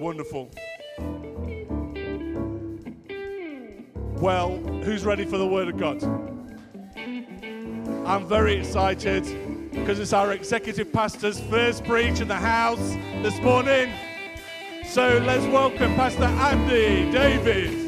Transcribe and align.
Wonderful. 0.00 0.50
Well, 4.16 4.56
who's 4.82 5.04
ready 5.04 5.26
for 5.26 5.36
the 5.36 5.46
Word 5.46 5.68
of 5.68 5.76
God? 5.76 6.02
I'm 8.06 8.26
very 8.26 8.54
excited 8.54 9.70
because 9.70 9.98
it's 9.98 10.14
our 10.14 10.32
executive 10.32 10.90
pastor's 10.90 11.38
first 11.38 11.84
preach 11.84 12.20
in 12.20 12.28
the 12.28 12.34
house 12.34 12.96
this 13.22 13.38
morning. 13.40 13.92
So 14.86 15.18
let's 15.26 15.44
welcome 15.44 15.94
Pastor 15.96 16.24
Andy 16.24 17.12
David. 17.12 17.79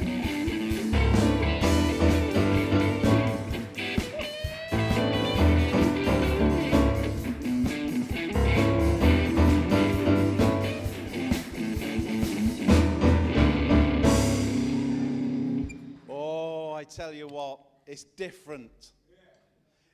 It's 17.93 18.05
different. 18.05 18.93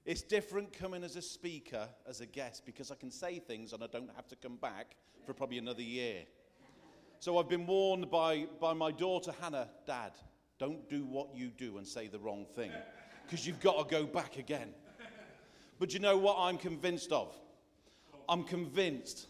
It's 0.04 0.22
different 0.22 0.72
coming 0.72 1.02
as 1.02 1.16
a 1.16 1.20
speaker, 1.20 1.88
as 2.08 2.20
a 2.20 2.26
guest, 2.26 2.64
because 2.64 2.92
I 2.92 2.94
can 2.94 3.10
say 3.10 3.40
things 3.40 3.72
and 3.72 3.82
I 3.82 3.88
don't 3.88 4.08
have 4.14 4.28
to 4.28 4.36
come 4.36 4.54
back 4.54 4.94
for 5.26 5.34
probably 5.34 5.58
another 5.58 5.82
year. 5.82 6.20
So 7.18 7.38
I've 7.38 7.48
been 7.48 7.66
warned 7.66 8.08
by, 8.08 8.46
by 8.60 8.72
my 8.72 8.92
daughter 8.92 9.32
Hannah, 9.40 9.68
Dad, 9.84 10.12
don't 10.60 10.88
do 10.88 11.06
what 11.06 11.34
you 11.34 11.48
do 11.48 11.78
and 11.78 11.84
say 11.84 12.06
the 12.06 12.20
wrong 12.20 12.46
thing, 12.54 12.70
because 13.26 13.44
you've 13.44 13.58
got 13.58 13.76
to 13.88 13.92
go 13.92 14.06
back 14.06 14.38
again. 14.38 14.68
But 15.80 15.92
you 15.92 15.98
know 15.98 16.16
what 16.16 16.36
I'm 16.38 16.56
convinced 16.56 17.10
of? 17.10 17.34
I'm 18.28 18.44
convinced 18.44 19.26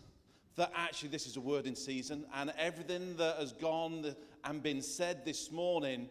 that 0.57 0.73
actually 0.77 1.09
this 1.09 1.27
is 1.27 1.39
a 1.39 1.41
word 1.41 1.67
in 1.67 1.75
season, 1.75 2.27
and 2.35 2.53
everything 2.59 3.17
that 3.17 3.39
has 3.39 3.53
gone 3.53 4.15
and 4.45 4.63
been 4.63 4.83
said 4.83 5.25
this 5.25 5.51
morning, 5.51 6.11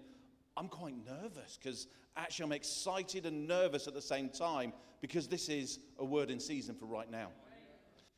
I'm 0.57 0.69
quite 0.69 0.95
nervous 1.05 1.59
because 1.61 1.85
actually 2.17 2.45
I'm 2.45 2.51
excited 2.51 3.25
and 3.25 3.47
nervous 3.47 3.87
at 3.87 3.93
the 3.93 4.01
same 4.01 4.29
time 4.29 4.73
because 5.01 5.27
this 5.27 5.47
is 5.47 5.79
a 5.99 6.05
word 6.05 6.29
in 6.29 6.39
season 6.39 6.75
for 6.75 6.85
right 6.85 7.09
now. 7.09 7.29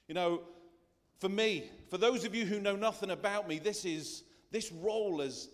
You 0.08 0.16
know, 0.16 0.41
for 1.19 1.30
me, 1.30 1.69
for 1.89 1.97
those 1.97 2.23
of 2.25 2.33
you 2.33 2.45
who 2.45 2.59
know 2.59 2.75
nothing 2.75 3.11
about 3.11 3.47
me, 3.47 3.59
this 3.59 3.86
is 3.86 4.23
this 4.52 4.72
role 4.72 5.22
as 5.22 5.50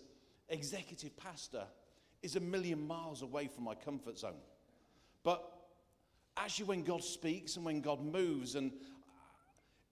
executive 0.48 1.16
pastor 1.16 1.64
is 2.22 2.36
a 2.36 2.40
million 2.40 2.86
miles 2.86 3.22
away 3.22 3.48
from 3.48 3.64
my 3.64 3.74
comfort 3.74 4.18
zone. 4.18 4.40
But 5.22 5.44
actually, 6.36 6.66
when 6.66 6.82
God 6.82 7.02
speaks 7.02 7.56
and 7.56 7.64
when 7.64 7.80
God 7.80 8.00
moves, 8.00 8.54
and 8.54 8.72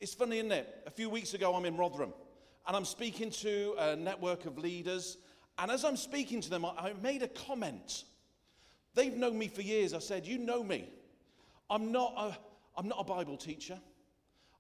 it's 0.00 0.14
funny, 0.14 0.39
isn't 0.39 0.52
it? 0.52 0.83
A 0.86 0.91
few 0.91 1.11
weeks 1.11 1.34
ago, 1.34 1.55
I'm 1.55 1.64
in 1.64 1.77
Rotherham 1.77 2.14
and 2.66 2.77
I'm 2.77 2.84
speaking 2.84 3.30
to 3.30 3.74
a 3.78 3.96
network 3.96 4.46
of 4.46 4.58
leaders. 4.58 5.18
And 5.58 5.70
as 5.70 5.84
I'm 5.84 5.96
speaking 5.96 6.41
to 6.41 6.50
them, 6.50 6.64
I, 6.64 6.70
I 6.78 6.92
made 7.02 7.22
a 7.22 7.28
comment. 7.28 8.05
They've 8.94 9.16
known 9.16 9.38
me 9.38 9.48
for 9.48 9.62
years. 9.62 9.92
I 9.92 9.98
said, 9.98 10.26
You 10.26 10.38
know 10.38 10.62
me. 10.62 10.88
I'm 11.68 11.92
not 11.92 12.14
a, 12.16 12.36
I'm 12.78 12.88
not 12.88 13.00
a 13.00 13.04
Bible 13.04 13.36
teacher. 13.36 13.78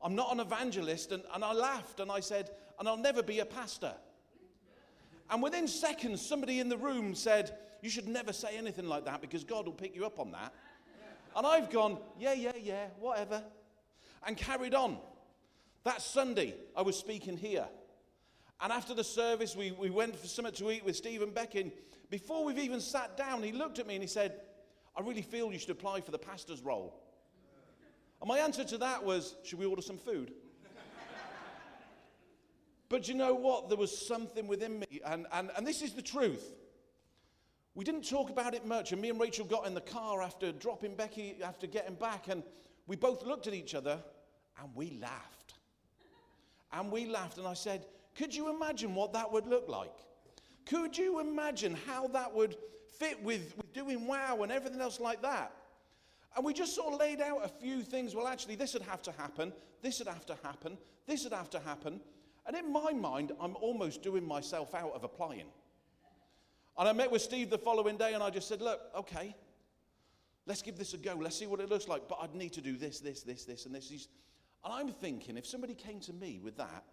I'm 0.02 0.14
not 0.14 0.32
an 0.32 0.40
evangelist. 0.40 1.12
And, 1.12 1.22
and 1.34 1.44
I 1.44 1.52
laughed 1.52 2.00
and 2.00 2.10
I 2.10 2.20
said, 2.20 2.50
And 2.78 2.88
I'll 2.88 2.96
never 2.96 3.22
be 3.22 3.38
a 3.38 3.46
pastor. 3.46 3.94
And 5.30 5.42
within 5.42 5.66
seconds, 5.66 6.24
somebody 6.24 6.60
in 6.60 6.68
the 6.68 6.76
room 6.76 7.14
said, 7.14 7.56
You 7.80 7.90
should 7.90 8.08
never 8.08 8.32
say 8.32 8.56
anything 8.56 8.86
like 8.86 9.04
that 9.04 9.20
because 9.20 9.44
God 9.44 9.66
will 9.66 9.72
pick 9.72 9.94
you 9.94 10.04
up 10.04 10.18
on 10.18 10.32
that. 10.32 10.52
And 11.36 11.46
I've 11.46 11.70
gone, 11.70 11.98
Yeah, 12.18 12.32
yeah, 12.32 12.52
yeah, 12.60 12.86
whatever. 12.98 13.42
And 14.26 14.36
carried 14.36 14.74
on. 14.74 14.98
That 15.84 16.00
Sunday, 16.00 16.54
I 16.74 16.82
was 16.82 16.96
speaking 16.96 17.36
here. 17.36 17.66
And 18.60 18.72
after 18.72 18.94
the 18.94 19.04
service, 19.04 19.54
we, 19.54 19.72
we 19.72 19.90
went 19.90 20.16
for 20.16 20.26
something 20.26 20.54
to 20.54 20.70
eat 20.70 20.84
with 20.84 20.96
Steve 20.96 21.20
and 21.20 21.34
Becky. 21.34 21.72
Before 22.10 22.44
we've 22.44 22.58
even 22.58 22.80
sat 22.80 23.16
down, 23.16 23.42
he 23.42 23.52
looked 23.52 23.78
at 23.78 23.86
me 23.86 23.94
and 23.94 24.02
he 24.02 24.08
said, 24.08 24.40
I 24.96 25.00
really 25.00 25.22
feel 25.22 25.52
you 25.52 25.58
should 25.58 25.70
apply 25.70 26.00
for 26.00 26.10
the 26.10 26.18
pastor's 26.18 26.62
role. 26.62 27.00
And 28.20 28.28
my 28.28 28.38
answer 28.38 28.64
to 28.64 28.78
that 28.78 29.04
was, 29.04 29.36
Should 29.42 29.58
we 29.58 29.66
order 29.66 29.82
some 29.82 29.98
food? 29.98 30.32
but 32.88 33.08
you 33.08 33.14
know 33.14 33.34
what? 33.34 33.68
There 33.68 33.78
was 33.78 34.06
something 34.06 34.46
within 34.46 34.78
me, 34.78 35.00
and, 35.04 35.26
and, 35.32 35.50
and 35.56 35.66
this 35.66 35.82
is 35.82 35.92
the 35.92 36.02
truth. 36.02 36.54
We 37.74 37.84
didn't 37.84 38.08
talk 38.08 38.30
about 38.30 38.54
it 38.54 38.64
much, 38.64 38.92
and 38.92 39.02
me 39.02 39.10
and 39.10 39.20
Rachel 39.20 39.44
got 39.44 39.66
in 39.66 39.74
the 39.74 39.80
car 39.80 40.22
after 40.22 40.52
dropping 40.52 40.94
Becky, 40.94 41.38
after 41.42 41.66
getting 41.66 41.96
back, 41.96 42.28
and 42.28 42.44
we 42.86 42.94
both 42.94 43.24
looked 43.24 43.48
at 43.48 43.54
each 43.54 43.74
other 43.74 43.98
and 44.60 44.70
we 44.74 44.96
laughed. 45.00 45.54
And 46.72 46.92
we 46.92 47.06
laughed, 47.06 47.38
and 47.38 47.46
I 47.46 47.54
said, 47.54 47.86
Could 48.14 48.34
you 48.34 48.54
imagine 48.54 48.94
what 48.94 49.12
that 49.14 49.32
would 49.32 49.46
look 49.46 49.68
like? 49.68 49.96
Could 50.66 50.96
you 50.96 51.20
imagine 51.20 51.76
how 51.86 52.08
that 52.08 52.34
would 52.34 52.56
fit 52.98 53.22
with, 53.22 53.54
with 53.56 53.72
doing 53.72 54.06
wow 54.06 54.42
and 54.42 54.50
everything 54.50 54.80
else 54.80 55.00
like 55.00 55.22
that? 55.22 55.52
And 56.36 56.44
we 56.44 56.52
just 56.52 56.74
sort 56.74 56.92
of 56.92 56.98
laid 56.98 57.20
out 57.20 57.44
a 57.44 57.48
few 57.48 57.82
things. 57.82 58.14
Well, 58.14 58.26
actually, 58.26 58.56
this 58.56 58.74
would 58.74 58.82
have 58.82 59.02
to 59.02 59.12
happen, 59.12 59.52
this 59.82 59.98
would 59.98 60.08
have 60.08 60.26
to 60.26 60.36
happen, 60.42 60.78
this 61.06 61.24
would 61.24 61.32
have 61.32 61.50
to 61.50 61.60
happen. 61.60 62.00
And 62.46 62.56
in 62.56 62.72
my 62.72 62.92
mind, 62.92 63.32
I'm 63.40 63.56
almost 63.56 64.02
doing 64.02 64.26
myself 64.26 64.74
out 64.74 64.92
of 64.94 65.04
applying. 65.04 65.46
And 66.76 66.88
I 66.88 66.92
met 66.92 67.10
with 67.10 67.22
Steve 67.22 67.50
the 67.50 67.58
following 67.58 67.96
day 67.96 68.14
and 68.14 68.22
I 68.22 68.30
just 68.30 68.48
said, 68.48 68.60
Look, 68.60 68.80
okay, 68.96 69.34
let's 70.46 70.60
give 70.60 70.76
this 70.76 70.92
a 70.94 70.98
go. 70.98 71.14
Let's 71.14 71.38
see 71.38 71.46
what 71.46 71.60
it 71.60 71.70
looks 71.70 71.88
like. 71.88 72.08
But 72.08 72.18
I'd 72.20 72.34
need 72.34 72.52
to 72.54 72.60
do 72.60 72.76
this, 72.76 73.00
this, 73.00 73.22
this, 73.22 73.44
this, 73.44 73.66
and 73.66 73.74
this. 73.74 73.90
And 73.90 74.72
I'm 74.72 74.88
thinking, 74.88 75.36
if 75.36 75.46
somebody 75.46 75.74
came 75.74 76.00
to 76.00 76.12
me 76.12 76.40
with 76.42 76.56
that, 76.56 76.84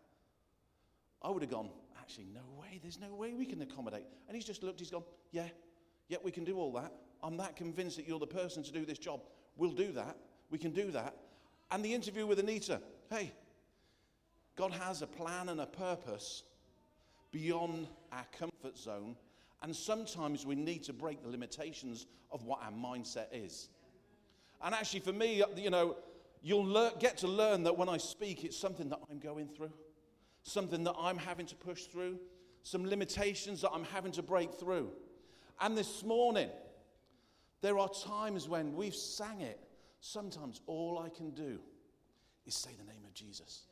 I 1.21 1.29
would 1.29 1.41
have 1.41 1.51
gone, 1.51 1.69
Actually, 2.11 2.27
no 2.33 2.41
way. 2.59 2.77
There's 2.81 2.99
no 2.99 3.15
way 3.15 3.33
we 3.33 3.45
can 3.45 3.61
accommodate. 3.61 4.03
And 4.27 4.35
he's 4.35 4.43
just 4.43 4.63
looked, 4.63 4.81
he's 4.81 4.89
gone, 4.89 5.03
Yeah, 5.31 5.47
yeah, 6.09 6.17
we 6.21 6.29
can 6.29 6.43
do 6.43 6.57
all 6.57 6.73
that. 6.73 6.91
I'm 7.23 7.37
that 7.37 7.55
convinced 7.55 7.95
that 7.95 8.05
you're 8.05 8.19
the 8.19 8.27
person 8.27 8.63
to 8.63 8.71
do 8.73 8.83
this 8.83 8.97
job. 8.97 9.21
We'll 9.55 9.71
do 9.71 9.93
that. 9.93 10.17
We 10.49 10.57
can 10.57 10.71
do 10.71 10.91
that. 10.91 11.15
And 11.71 11.85
the 11.85 11.93
interview 11.93 12.27
with 12.27 12.39
Anita, 12.39 12.81
hey, 13.09 13.31
God 14.57 14.73
has 14.73 15.01
a 15.01 15.07
plan 15.07 15.47
and 15.47 15.61
a 15.61 15.65
purpose 15.65 16.43
beyond 17.31 17.87
our 18.11 18.25
comfort 18.37 18.77
zone. 18.77 19.15
And 19.63 19.73
sometimes 19.73 20.45
we 20.45 20.55
need 20.55 20.83
to 20.83 20.93
break 20.93 21.23
the 21.23 21.29
limitations 21.29 22.07
of 22.29 22.43
what 22.43 22.59
our 22.61 22.73
mindset 22.73 23.27
is. 23.31 23.69
And 24.61 24.75
actually, 24.75 24.99
for 24.99 25.13
me, 25.13 25.43
you 25.55 25.69
know, 25.69 25.95
you'll 26.43 26.91
get 26.99 27.19
to 27.19 27.29
learn 27.29 27.63
that 27.63 27.77
when 27.77 27.87
I 27.87 27.95
speak, 27.95 28.43
it's 28.43 28.57
something 28.57 28.89
that 28.89 28.99
I'm 29.09 29.19
going 29.19 29.47
through, 29.47 29.71
something 30.43 30.83
that 30.83 30.95
I'm 30.97 31.17
having 31.17 31.45
to 31.47 31.55
push 31.55 31.83
through, 31.83 32.19
some 32.63 32.85
limitations 32.85 33.61
that 33.61 33.71
I'm 33.71 33.83
having 33.85 34.11
to 34.13 34.23
break 34.23 34.53
through. 34.53 34.91
And 35.59 35.77
this 35.77 36.03
morning, 36.03 36.49
there 37.61 37.77
are 37.77 37.89
times 37.89 38.49
when 38.49 38.75
we've 38.75 38.95
sang 38.95 39.41
it. 39.41 39.59
Sometimes 39.99 40.61
all 40.65 40.99
I 40.99 41.09
can 41.09 41.31
do 41.31 41.59
is 42.45 42.55
say 42.55 42.71
the 42.77 42.85
name 42.91 43.03
of 43.05 43.13
Jesus. 43.13 43.63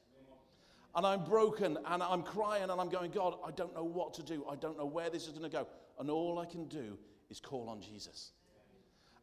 And 0.96 1.06
I'm 1.06 1.24
broken 1.24 1.78
and 1.86 2.02
I'm 2.02 2.24
crying 2.24 2.70
and 2.70 2.80
I'm 2.80 2.90
going, 2.90 3.12
God, 3.12 3.36
I 3.46 3.52
don't 3.52 3.76
know 3.76 3.84
what 3.84 4.14
to 4.16 4.24
do. 4.24 4.46
I 4.50 4.56
don't 4.56 4.78
know 4.78 4.86
where 4.86 5.10
this 5.10 5.24
is 5.28 5.30
going 5.30 5.44
to 5.44 5.50
go. 5.50 5.68
And 6.00 6.10
all 6.10 6.40
I 6.40 6.46
can 6.46 6.66
do 6.66 6.98
is 7.30 7.40
call 7.40 7.70
on 7.70 7.82
Jesus. 7.82 8.32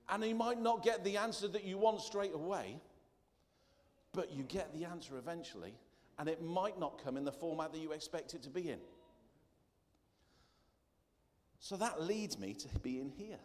And 0.08 0.22
he 0.22 0.32
might 0.32 0.60
not 0.60 0.84
get 0.84 1.02
the 1.02 1.16
answer 1.16 1.48
that 1.48 1.64
you 1.64 1.78
want 1.78 2.00
straight 2.00 2.34
away, 2.34 2.80
but 4.12 4.32
you 4.32 4.44
get 4.44 4.72
the 4.76 4.84
answer 4.84 5.18
eventually. 5.18 5.74
And 6.19 6.28
it 6.28 6.43
might 6.43 6.78
not 6.78 7.03
come 7.03 7.16
in 7.16 7.25
the 7.25 7.32
format 7.32 7.72
that 7.72 7.78
you 7.78 7.93
expect 7.93 8.34
it 8.34 8.43
to 8.44 8.50
be 8.50 8.71
in. 8.71 8.78
So 11.59 11.77
that 11.77 12.03
leads 12.03 12.38
me 12.38 12.54
to 12.54 12.69
being 12.81 13.12
here. 13.16 13.38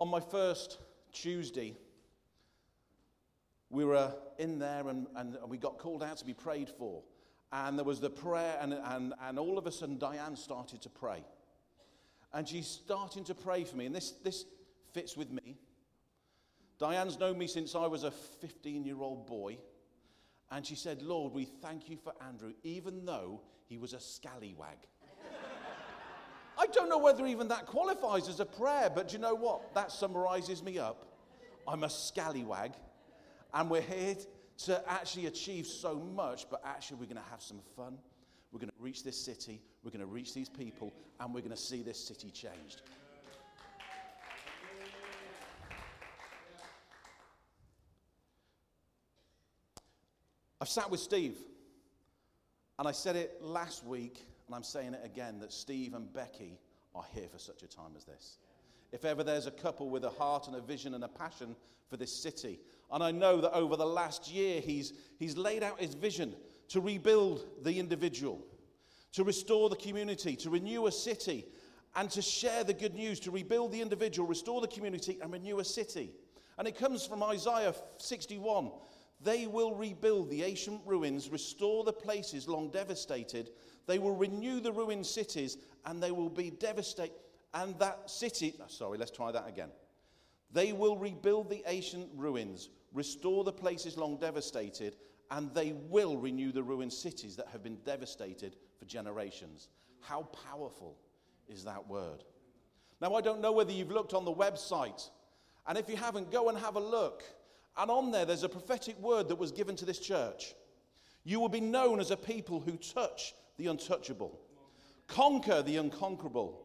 On 0.00 0.08
my 0.08 0.20
first 0.20 0.78
Tuesday, 1.12 1.76
we 3.68 3.84
were 3.84 4.12
in 4.38 4.58
there 4.58 4.88
and, 4.88 5.06
and 5.14 5.36
we 5.46 5.58
got 5.58 5.78
called 5.78 6.02
out 6.02 6.16
to 6.18 6.24
be 6.24 6.34
prayed 6.34 6.68
for. 6.68 7.02
And 7.52 7.76
there 7.76 7.84
was 7.84 8.00
the 8.00 8.10
prayer, 8.10 8.56
and, 8.60 8.72
and, 8.72 9.12
and 9.22 9.38
all 9.38 9.58
of 9.58 9.66
a 9.66 9.72
sudden, 9.72 9.98
Diane 9.98 10.36
started 10.36 10.80
to 10.82 10.88
pray. 10.88 11.24
And 12.32 12.48
she's 12.48 12.66
starting 12.66 13.24
to 13.24 13.34
pray 13.34 13.64
for 13.64 13.76
me. 13.76 13.86
And 13.86 13.94
this, 13.94 14.12
this 14.22 14.44
fits 14.92 15.16
with 15.16 15.30
me. 15.32 15.56
Diane's 16.80 17.18
known 17.18 17.36
me 17.36 17.46
since 17.46 17.74
I 17.74 17.86
was 17.86 18.04
a 18.04 18.10
15 18.10 18.84
year 18.84 19.00
old 19.00 19.26
boy. 19.26 19.58
And 20.50 20.66
she 20.66 20.74
said, 20.74 21.02
Lord, 21.02 21.32
we 21.32 21.44
thank 21.44 21.88
you 21.88 21.96
for 21.96 22.12
Andrew, 22.26 22.54
even 22.64 23.04
though 23.04 23.42
he 23.66 23.76
was 23.76 23.92
a 23.92 24.00
scallywag. 24.00 24.78
I 26.58 26.66
don't 26.66 26.88
know 26.88 26.98
whether 26.98 27.26
even 27.26 27.48
that 27.48 27.66
qualifies 27.66 28.28
as 28.28 28.40
a 28.40 28.44
prayer, 28.44 28.90
but 28.92 29.08
do 29.08 29.12
you 29.12 29.18
know 29.18 29.34
what? 29.34 29.74
That 29.74 29.92
summarizes 29.92 30.62
me 30.62 30.78
up. 30.78 31.06
I'm 31.68 31.84
a 31.84 31.90
scallywag, 31.90 32.72
and 33.54 33.70
we're 33.70 33.80
here 33.80 34.16
to 34.64 34.90
actually 34.90 35.26
achieve 35.26 35.66
so 35.66 35.94
much, 35.94 36.50
but 36.50 36.60
actually, 36.64 36.98
we're 36.98 37.06
going 37.06 37.16
to 37.16 37.30
have 37.30 37.40
some 37.40 37.60
fun. 37.76 37.96
We're 38.52 38.58
going 38.58 38.70
to 38.70 38.82
reach 38.82 39.04
this 39.04 39.18
city, 39.18 39.62
we're 39.84 39.92
going 39.92 40.00
to 40.00 40.06
reach 40.06 40.34
these 40.34 40.48
people, 40.48 40.92
and 41.20 41.32
we're 41.32 41.40
going 41.40 41.52
to 41.52 41.56
see 41.56 41.82
this 41.82 41.98
city 41.98 42.30
changed. 42.30 42.82
I've 50.60 50.68
sat 50.68 50.90
with 50.90 51.00
Steve, 51.00 51.38
And 52.78 52.86
I 52.86 52.92
said 52.92 53.16
it 53.16 53.38
last 53.40 53.84
week, 53.84 54.26
and 54.46 54.54
I'm 54.54 54.62
saying 54.62 54.92
it 54.92 55.00
again 55.04 55.38
that 55.40 55.52
Steve 55.52 55.94
and 55.94 56.12
Becky 56.12 56.58
are 56.94 57.04
here 57.14 57.28
for 57.32 57.38
such 57.38 57.62
a 57.62 57.66
time 57.66 57.92
as 57.96 58.04
this. 58.04 58.38
If 58.92 59.06
ever 59.06 59.22
there's 59.22 59.46
a 59.46 59.50
couple 59.50 59.88
with 59.88 60.04
a 60.04 60.10
heart 60.10 60.48
and 60.48 60.56
a 60.56 60.60
vision 60.60 60.94
and 60.94 61.04
a 61.04 61.08
passion 61.08 61.56
for 61.88 61.96
this 61.96 62.14
city, 62.14 62.60
and 62.90 63.02
I 63.02 63.10
know 63.10 63.40
that 63.40 63.52
over 63.52 63.76
the 63.76 63.86
last 63.86 64.30
year 64.30 64.60
he's, 64.60 64.92
he's 65.18 65.36
laid 65.36 65.62
out 65.62 65.80
his 65.80 65.94
vision 65.94 66.34
to 66.68 66.80
rebuild 66.80 67.46
the 67.62 67.78
individual, 67.78 68.44
to 69.12 69.24
restore 69.24 69.70
the 69.70 69.76
community, 69.76 70.36
to 70.36 70.50
renew 70.50 70.86
a 70.88 70.92
city, 70.92 71.46
and 71.96 72.10
to 72.10 72.20
share 72.20 72.64
the 72.64 72.74
good 72.74 72.94
news, 72.94 73.18
to 73.20 73.30
rebuild 73.30 73.72
the 73.72 73.80
individual, 73.80 74.28
restore 74.28 74.60
the 74.60 74.68
community, 74.68 75.18
and 75.22 75.32
renew 75.32 75.60
a 75.60 75.64
city. 75.64 76.12
And 76.58 76.68
it 76.68 76.78
comes 76.78 77.06
from 77.06 77.22
Isaiah 77.22 77.74
61. 77.96 78.70
They 79.22 79.46
will 79.46 79.74
rebuild 79.74 80.30
the 80.30 80.42
ancient 80.42 80.80
ruins, 80.86 81.28
restore 81.28 81.84
the 81.84 81.92
places 81.92 82.48
long 82.48 82.70
devastated. 82.70 83.50
They 83.86 83.98
will 83.98 84.16
renew 84.16 84.60
the 84.60 84.72
ruined 84.72 85.06
cities, 85.06 85.58
and 85.84 86.02
they 86.02 86.10
will 86.10 86.30
be 86.30 86.50
devastated. 86.50 87.14
And 87.52 87.78
that 87.78 88.08
city, 88.08 88.54
sorry, 88.68 88.96
let's 88.96 89.10
try 89.10 89.32
that 89.32 89.46
again. 89.48 89.70
They 90.52 90.72
will 90.72 90.96
rebuild 90.96 91.50
the 91.50 91.62
ancient 91.66 92.08
ruins, 92.14 92.70
restore 92.92 93.44
the 93.44 93.52
places 93.52 93.96
long 93.96 94.16
devastated, 94.16 94.96
and 95.30 95.52
they 95.54 95.72
will 95.88 96.16
renew 96.16 96.50
the 96.50 96.62
ruined 96.62 96.92
cities 96.92 97.36
that 97.36 97.48
have 97.48 97.62
been 97.62 97.78
devastated 97.84 98.56
for 98.78 98.84
generations. 98.86 99.68
How 100.00 100.22
powerful 100.22 100.96
is 101.48 101.64
that 101.64 101.86
word? 101.86 102.24
Now, 103.00 103.14
I 103.14 103.20
don't 103.20 103.40
know 103.40 103.52
whether 103.52 103.72
you've 103.72 103.92
looked 103.92 104.14
on 104.14 104.24
the 104.24 104.34
website, 104.34 105.08
and 105.66 105.78
if 105.78 105.88
you 105.88 105.96
haven't, 105.96 106.32
go 106.32 106.48
and 106.48 106.58
have 106.58 106.76
a 106.76 106.80
look. 106.80 107.22
And 107.76 107.90
on 107.90 108.10
there, 108.10 108.24
there's 108.24 108.42
a 108.42 108.48
prophetic 108.48 108.98
word 108.98 109.28
that 109.28 109.36
was 109.36 109.52
given 109.52 109.76
to 109.76 109.84
this 109.84 109.98
church. 109.98 110.54
You 111.24 111.40
will 111.40 111.48
be 111.48 111.60
known 111.60 112.00
as 112.00 112.10
a 112.10 112.16
people 112.16 112.60
who 112.60 112.76
touch 112.76 113.34
the 113.56 113.68
untouchable, 113.68 114.38
conquer 115.06 115.62
the 115.62 115.76
unconquerable, 115.76 116.60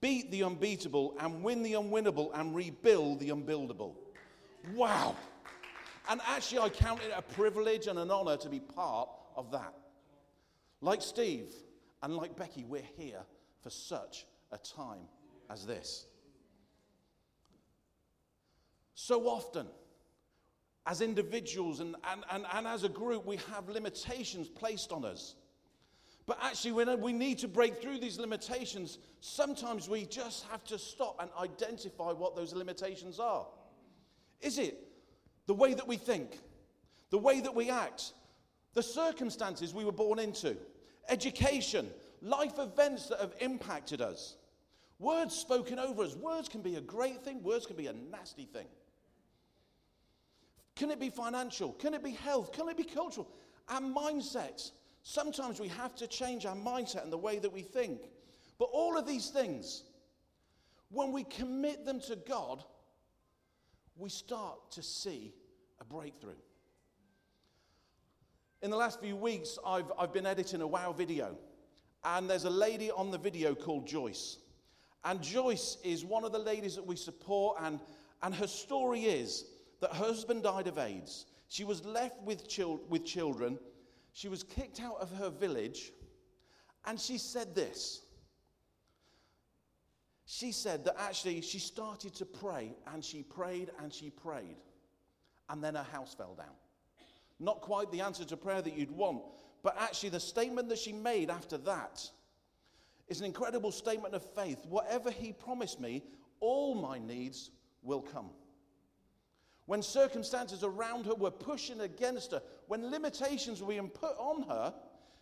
beat 0.00 0.30
the 0.30 0.42
unbeatable, 0.42 1.16
and 1.20 1.42
win 1.42 1.62
the 1.62 1.72
unwinnable, 1.72 2.30
and 2.34 2.54
rebuild 2.54 3.20
the 3.20 3.30
unbuildable. 3.30 3.94
Wow. 4.74 5.16
And 6.08 6.20
actually, 6.26 6.58
I 6.60 6.68
count 6.68 7.00
it 7.02 7.12
a 7.16 7.22
privilege 7.22 7.86
and 7.86 7.98
an 7.98 8.10
honor 8.10 8.36
to 8.38 8.48
be 8.48 8.60
part 8.60 9.08
of 9.36 9.52
that. 9.52 9.72
Like 10.80 11.00
Steve 11.00 11.52
and 12.02 12.16
like 12.16 12.36
Becky, 12.36 12.64
we're 12.64 12.82
here 12.96 13.20
for 13.62 13.70
such 13.70 14.26
a 14.50 14.58
time 14.58 15.06
as 15.48 15.64
this. 15.64 16.06
So 18.94 19.28
often, 19.28 19.66
as 20.86 21.00
individuals 21.00 21.80
and, 21.80 21.96
and, 22.10 22.24
and, 22.30 22.44
and 22.52 22.66
as 22.66 22.84
a 22.84 22.88
group, 22.88 23.24
we 23.24 23.38
have 23.52 23.68
limitations 23.68 24.48
placed 24.48 24.92
on 24.92 25.04
us. 25.04 25.36
But 26.26 26.38
actually, 26.40 26.72
when 26.72 27.00
we 27.00 27.12
need 27.12 27.38
to 27.38 27.48
break 27.48 27.80
through 27.82 27.98
these 27.98 28.18
limitations, 28.18 28.98
sometimes 29.20 29.88
we 29.88 30.06
just 30.06 30.46
have 30.50 30.64
to 30.64 30.78
stop 30.78 31.16
and 31.20 31.30
identify 31.40 32.12
what 32.12 32.36
those 32.36 32.52
limitations 32.52 33.18
are. 33.18 33.46
Is 34.40 34.58
it 34.58 34.78
the 35.46 35.54
way 35.54 35.74
that 35.74 35.86
we 35.86 35.96
think, 35.96 36.38
the 37.10 37.18
way 37.18 37.40
that 37.40 37.54
we 37.54 37.70
act, 37.70 38.12
the 38.74 38.82
circumstances 38.82 39.74
we 39.74 39.84
were 39.84 39.92
born 39.92 40.18
into, 40.18 40.56
education, 41.08 41.90
life 42.20 42.58
events 42.58 43.08
that 43.08 43.20
have 43.20 43.34
impacted 43.40 44.00
us, 44.00 44.36
words 44.98 45.34
spoken 45.34 45.78
over 45.78 46.04
us. 46.04 46.14
Words 46.14 46.48
can 46.48 46.62
be 46.62 46.76
a 46.76 46.80
great 46.80 47.22
thing, 47.22 47.42
words 47.42 47.66
can 47.66 47.76
be 47.76 47.88
a 47.88 47.92
nasty 47.92 48.44
thing. 48.44 48.66
Can 50.82 50.90
it 50.90 50.98
be 50.98 51.10
financial? 51.10 51.74
Can 51.74 51.94
it 51.94 52.02
be 52.02 52.10
health? 52.10 52.52
Can 52.52 52.68
it 52.68 52.76
be 52.76 52.82
cultural? 52.82 53.28
Our 53.68 53.80
mindsets. 53.80 54.72
Sometimes 55.04 55.60
we 55.60 55.68
have 55.68 55.94
to 55.94 56.08
change 56.08 56.44
our 56.44 56.56
mindset 56.56 57.04
and 57.04 57.12
the 57.12 57.16
way 57.16 57.38
that 57.38 57.52
we 57.52 57.62
think. 57.62 58.00
But 58.58 58.68
all 58.72 58.98
of 58.98 59.06
these 59.06 59.28
things, 59.28 59.84
when 60.90 61.12
we 61.12 61.22
commit 61.22 61.86
them 61.86 62.00
to 62.08 62.16
God, 62.16 62.64
we 63.96 64.08
start 64.08 64.72
to 64.72 64.82
see 64.82 65.32
a 65.80 65.84
breakthrough. 65.84 66.34
In 68.60 68.72
the 68.72 68.76
last 68.76 69.00
few 69.00 69.14
weeks, 69.14 69.60
I've, 69.64 69.92
I've 69.96 70.12
been 70.12 70.26
editing 70.26 70.62
a 70.62 70.66
wow 70.66 70.90
video, 70.92 71.38
and 72.02 72.28
there's 72.28 72.44
a 72.44 72.50
lady 72.50 72.90
on 72.90 73.12
the 73.12 73.18
video 73.18 73.54
called 73.54 73.86
Joyce. 73.86 74.38
And 75.04 75.22
Joyce 75.22 75.76
is 75.84 76.04
one 76.04 76.24
of 76.24 76.32
the 76.32 76.40
ladies 76.40 76.74
that 76.74 76.84
we 76.84 76.96
support, 76.96 77.58
and, 77.60 77.78
and 78.24 78.34
her 78.34 78.48
story 78.48 79.02
is 79.02 79.44
that 79.82 79.92
her 79.92 80.04
husband 80.06 80.42
died 80.44 80.66
of 80.66 80.78
AIDS. 80.78 81.26
She 81.48 81.64
was 81.64 81.84
left 81.84 82.22
with, 82.22 82.48
chil- 82.48 82.80
with 82.88 83.04
children. 83.04 83.58
She 84.12 84.28
was 84.28 84.42
kicked 84.42 84.80
out 84.80 84.96
of 85.00 85.12
her 85.18 85.28
village, 85.28 85.92
and 86.86 86.98
she 86.98 87.18
said 87.18 87.54
this 87.54 88.02
she 90.24 90.50
said 90.50 90.84
that 90.86 90.96
actually 90.98 91.42
she 91.42 91.58
started 91.58 92.14
to 92.14 92.24
pray 92.24 92.74
and 92.92 93.04
she 93.04 93.22
prayed 93.22 93.70
and 93.82 93.92
she 93.92 94.08
prayed. 94.08 94.56
And 95.50 95.62
then 95.62 95.74
her 95.74 95.82
house 95.82 96.14
fell 96.14 96.34
down. 96.34 96.54
Not 97.38 97.60
quite 97.60 97.90
the 97.92 98.00
answer 98.00 98.24
to 98.24 98.36
prayer 98.38 98.62
that 98.62 98.74
you'd 98.74 98.90
want, 98.90 99.22
but 99.62 99.76
actually 99.78 100.08
the 100.08 100.20
statement 100.20 100.70
that 100.70 100.78
she 100.78 100.92
made 100.92 101.28
after 101.28 101.58
that 101.58 102.08
is 103.08 103.20
an 103.20 103.26
incredible 103.26 103.72
statement 103.72 104.14
of 104.14 104.22
faith. 104.22 104.64
Whatever 104.66 105.10
he 105.10 105.32
promised 105.32 105.80
me, 105.80 106.02
all 106.40 106.74
my 106.74 106.98
needs 106.98 107.50
will 107.82 108.00
come. 108.00 108.30
When 109.66 109.82
circumstances 109.82 110.64
around 110.64 111.06
her 111.06 111.14
were 111.14 111.30
pushing 111.30 111.80
against 111.80 112.32
her, 112.32 112.42
when 112.66 112.90
limitations 112.90 113.60
were 113.60 113.68
being 113.68 113.88
put 113.88 114.16
on 114.18 114.42
her, 114.42 114.74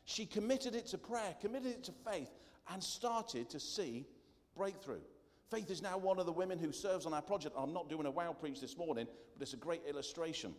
she 0.04 0.24
committed 0.26 0.74
it 0.74 0.86
to 0.88 0.98
prayer, 0.98 1.34
committed 1.40 1.72
it 1.72 1.84
to 1.84 1.92
faith, 1.92 2.30
and 2.72 2.82
started 2.82 3.50
to 3.50 3.60
see 3.60 4.06
breakthrough. 4.56 5.00
Faith 5.50 5.70
is 5.70 5.82
now 5.82 5.98
one 5.98 6.18
of 6.18 6.26
the 6.26 6.32
women 6.32 6.58
who 6.58 6.72
serves 6.72 7.06
on 7.06 7.12
our 7.12 7.22
project. 7.22 7.54
I'm 7.58 7.72
not 7.72 7.88
doing 7.88 8.06
a 8.06 8.10
wow 8.10 8.32
preach 8.32 8.60
this 8.60 8.76
morning, 8.76 9.06
but 9.34 9.42
it's 9.42 9.52
a 9.52 9.56
great 9.56 9.82
illustration. 9.88 10.54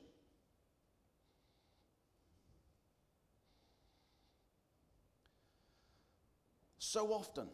So 6.77 7.13
often, 7.13 7.47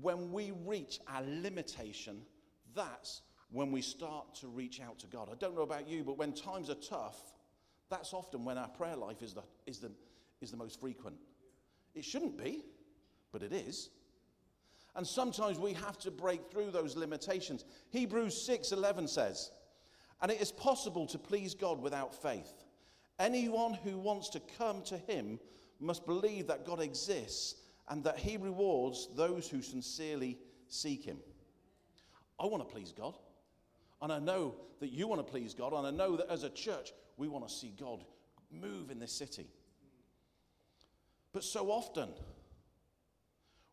when 0.00 0.30
we 0.30 0.52
reach 0.64 1.00
our 1.08 1.22
limitation, 1.22 2.22
that's 2.74 3.22
when 3.54 3.70
we 3.70 3.80
start 3.80 4.34
to 4.34 4.48
reach 4.48 4.80
out 4.80 4.98
to 4.98 5.06
God. 5.06 5.28
I 5.30 5.36
don't 5.36 5.54
know 5.54 5.62
about 5.62 5.88
you, 5.88 6.02
but 6.02 6.18
when 6.18 6.32
times 6.32 6.68
are 6.70 6.74
tough, 6.74 7.32
that's 7.88 8.12
often 8.12 8.44
when 8.44 8.58
our 8.58 8.66
prayer 8.68 8.96
life 8.96 9.22
is 9.22 9.32
the, 9.32 9.44
is 9.64 9.78
the, 9.78 9.92
is 10.40 10.50
the 10.50 10.56
most 10.56 10.80
frequent. 10.80 11.16
It 11.94 12.04
shouldn't 12.04 12.36
be, 12.36 12.64
but 13.30 13.44
it 13.44 13.52
is. 13.52 13.90
And 14.96 15.06
sometimes 15.06 15.58
we 15.58 15.72
have 15.74 15.98
to 15.98 16.10
break 16.10 16.50
through 16.50 16.72
those 16.72 16.96
limitations. 16.96 17.64
Hebrews 17.90 18.36
6:11 18.44 19.08
says, 19.08 19.52
"And 20.20 20.32
it 20.32 20.40
is 20.40 20.50
possible 20.50 21.06
to 21.06 21.18
please 21.18 21.54
God 21.54 21.80
without 21.80 22.12
faith. 22.12 22.64
Anyone 23.20 23.74
who 23.74 23.98
wants 23.98 24.30
to 24.30 24.40
come 24.40 24.82
to 24.84 24.98
him 24.98 25.38
must 25.78 26.04
believe 26.06 26.48
that 26.48 26.64
God 26.64 26.80
exists 26.80 27.54
and 27.88 28.02
that 28.02 28.18
he 28.18 28.36
rewards 28.36 29.08
those 29.14 29.48
who 29.48 29.62
sincerely 29.62 30.40
seek 30.66 31.04
him." 31.04 31.22
I 32.38 32.46
want 32.46 32.66
to 32.66 32.72
please 32.72 32.92
God. 32.92 33.16
And 34.04 34.12
I 34.12 34.18
know 34.18 34.54
that 34.80 34.92
you 34.92 35.08
want 35.08 35.26
to 35.26 35.32
please 35.32 35.54
God. 35.54 35.72
And 35.72 35.86
I 35.86 35.90
know 35.90 36.14
that 36.18 36.28
as 36.28 36.42
a 36.42 36.50
church, 36.50 36.92
we 37.16 37.26
want 37.26 37.48
to 37.48 37.52
see 37.52 37.72
God 37.80 38.04
move 38.52 38.90
in 38.90 38.98
this 38.98 39.12
city. 39.12 39.46
But 41.32 41.42
so 41.42 41.70
often, 41.70 42.10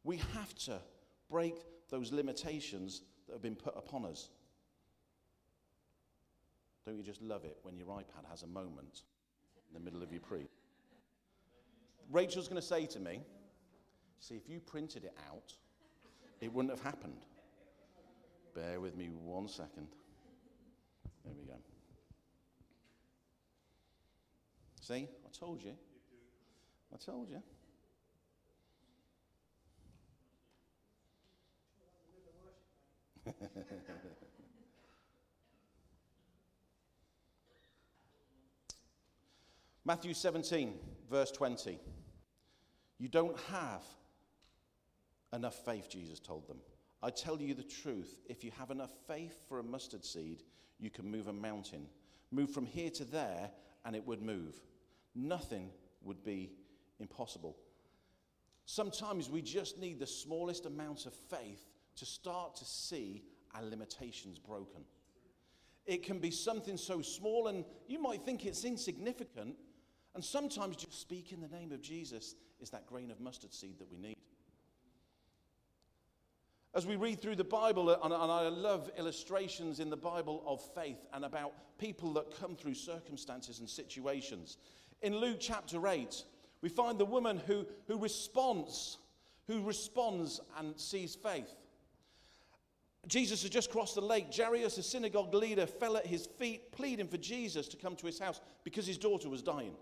we 0.06 0.22
have 0.34 0.56
to 0.60 0.80
break 1.30 1.56
those 1.90 2.14
limitations 2.14 3.02
that 3.28 3.34
have 3.34 3.42
been 3.42 3.58
put 3.58 3.76
upon 3.76 4.06
us. 4.06 4.30
Don't 6.86 6.96
you 6.96 7.04
just 7.04 7.22
love 7.22 7.44
it 7.44 7.58
when 7.64 7.76
your 7.76 7.88
iPad 7.88 8.30
has 8.30 8.44
a 8.44 8.48
moment 8.48 9.02
in 9.68 9.74
the 9.74 9.82
middle 9.82 10.02
of 10.02 10.14
your 10.14 10.22
pre? 10.22 10.48
Rachel's 12.10 12.48
going 12.48 12.62
to 12.62 12.66
say 12.66 12.86
to 12.86 13.02
me, 13.02 13.20
See, 14.22 14.36
if 14.36 14.48
you 14.48 14.62
printed 14.62 15.04
it 15.04 15.18
out, 15.30 15.52
it 16.40 16.54
wouldn't 16.54 16.74
have 16.74 16.86
happened. 16.86 17.26
Bear 18.56 18.80
with 18.80 18.96
me 18.96 19.10
one 19.10 19.50
second. 19.50 19.88
There 21.24 21.34
we 21.38 21.46
go. 21.46 21.54
See, 24.82 25.08
I 25.26 25.30
told 25.38 25.64
you. 25.64 25.74
I 26.94 26.98
told 26.98 27.30
you. 27.30 27.42
Matthew 39.86 40.14
17, 40.14 40.74
verse 41.10 41.32
20. 41.32 41.80
You 43.00 43.08
don't 43.08 43.38
have 43.52 43.84
enough 45.34 45.66
faith, 45.66 45.90
Jesus 45.90 46.20
told 46.20 46.48
them. 46.48 46.58
I 47.04 47.10
tell 47.10 47.42
you 47.42 47.54
the 47.54 47.64
truth, 47.64 48.20
if 48.28 48.44
you 48.44 48.52
have 48.60 48.70
enough 48.70 48.92
faith 49.08 49.42
for 49.48 49.60
a 49.60 49.64
mustard 49.64 50.06
seed, 50.06 50.44
you 50.80 50.90
can 50.90 51.10
move 51.10 51.28
a 51.28 51.34
mountain. 51.34 51.88
Move 52.32 52.52
from 52.52 52.66
here 52.66 52.92
to 52.92 53.06
there, 53.06 53.50
and 53.86 53.96
it 53.96 54.06
would 54.06 54.22
move. 54.22 54.56
Nothing 55.16 55.72
would 56.04 56.24
be, 56.24 56.52
impossible. 57.00 57.58
Sometimes 58.66 59.30
we 59.30 59.42
just 59.42 59.80
need 59.80 60.00
the 60.00 60.08
smallest 60.08 60.66
amount 60.66 61.06
of 61.06 61.14
faith 61.14 61.66
to 61.96 62.06
start 62.06 62.56
to 62.58 62.66
see 62.66 63.24
our 63.56 63.64
limitations 63.64 64.38
broken. 64.38 64.84
It 65.86 66.04
can 66.04 66.20
be 66.20 66.32
something 66.32 66.78
so 66.78 67.02
small, 67.02 67.48
and 67.48 67.66
you 67.88 68.00
might 68.00 68.22
think 68.22 68.46
it's 68.46 68.64
insignificant. 68.64 69.56
And 70.14 70.24
sometimes 70.24 70.78
just 70.78 71.00
speak 71.00 71.32
in 71.32 71.42
the 71.42 71.48
name 71.48 71.72
of 71.72 71.82
Jesus 71.82 72.36
is 72.60 72.70
that 72.70 72.86
grain 72.86 73.12
of 73.12 73.20
mustard 73.20 73.54
seed 73.54 73.80
that 73.80 73.92
we 73.92 73.98
need. 73.98 74.18
As 76.74 76.86
we 76.86 76.96
read 76.96 77.22
through 77.22 77.36
the 77.36 77.44
Bible, 77.44 77.90
uh, 77.90 77.98
and 78.02 78.14
I 78.14 78.48
love 78.48 78.90
illustrations 78.98 79.82
in 79.82 79.90
the 79.90 79.98
Bible 79.98 80.42
of 80.46 80.62
faith 80.74 81.06
and 81.14 81.26
about 81.26 81.54
people 81.78 82.14
that 82.14 82.40
come 82.40 82.56
through 82.56 82.76
circumstances 82.76 83.60
and 83.60 83.70
situations. 83.70 84.58
In 85.02 85.18
Luke 85.18 85.38
chapter 85.40 85.86
8, 85.86 86.24
we 86.62 86.70
find 86.70 86.98
the 86.98 87.06
woman 87.06 87.42
who, 87.46 87.66
who 87.88 87.98
responds, 87.98 89.00
who 89.48 89.64
responds 89.64 90.40
and 90.58 90.80
sees 90.80 91.14
faith. 91.14 91.54
Jesus 93.08 93.44
had 93.44 93.52
just 93.52 93.72
crossed 93.72 93.96
the 93.96 94.02
lake. 94.02 94.28
Jairus, 94.34 94.78
a 94.78 94.84
synagogue 94.84 95.34
leader, 95.34 95.66
fell 95.66 95.98
at 95.98 96.06
his 96.06 96.28
feet, 96.28 96.72
pleading 96.72 97.08
for 97.08 97.18
Jesus 97.18 97.68
to 97.70 97.78
come 97.78 97.96
to 97.98 98.06
his 98.06 98.20
house 98.20 98.40
because 98.64 98.86
his 98.86 98.98
daughter 98.98 99.28
was 99.28 99.42
dying. 99.42 99.74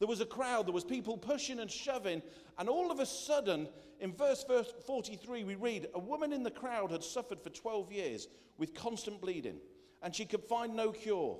There 0.00 0.08
was 0.08 0.20
a 0.20 0.26
crowd, 0.26 0.66
there 0.66 0.74
was 0.74 0.82
people 0.82 1.16
pushing 1.16 1.60
and 1.60 1.70
shoving, 1.70 2.22
and 2.58 2.68
all 2.68 2.90
of 2.90 2.98
a 2.98 3.06
sudden, 3.06 3.68
in 4.00 4.14
verse 4.14 4.44
43, 4.86 5.44
we 5.44 5.54
read, 5.54 5.88
A 5.94 5.98
woman 5.98 6.32
in 6.32 6.42
the 6.42 6.50
crowd 6.50 6.90
had 6.90 7.04
suffered 7.04 7.40
for 7.40 7.50
12 7.50 7.92
years 7.92 8.26
with 8.56 8.74
constant 8.74 9.20
bleeding, 9.20 9.58
and 10.02 10.16
she 10.16 10.24
could 10.24 10.42
find 10.42 10.74
no 10.74 10.90
cure. 10.90 11.38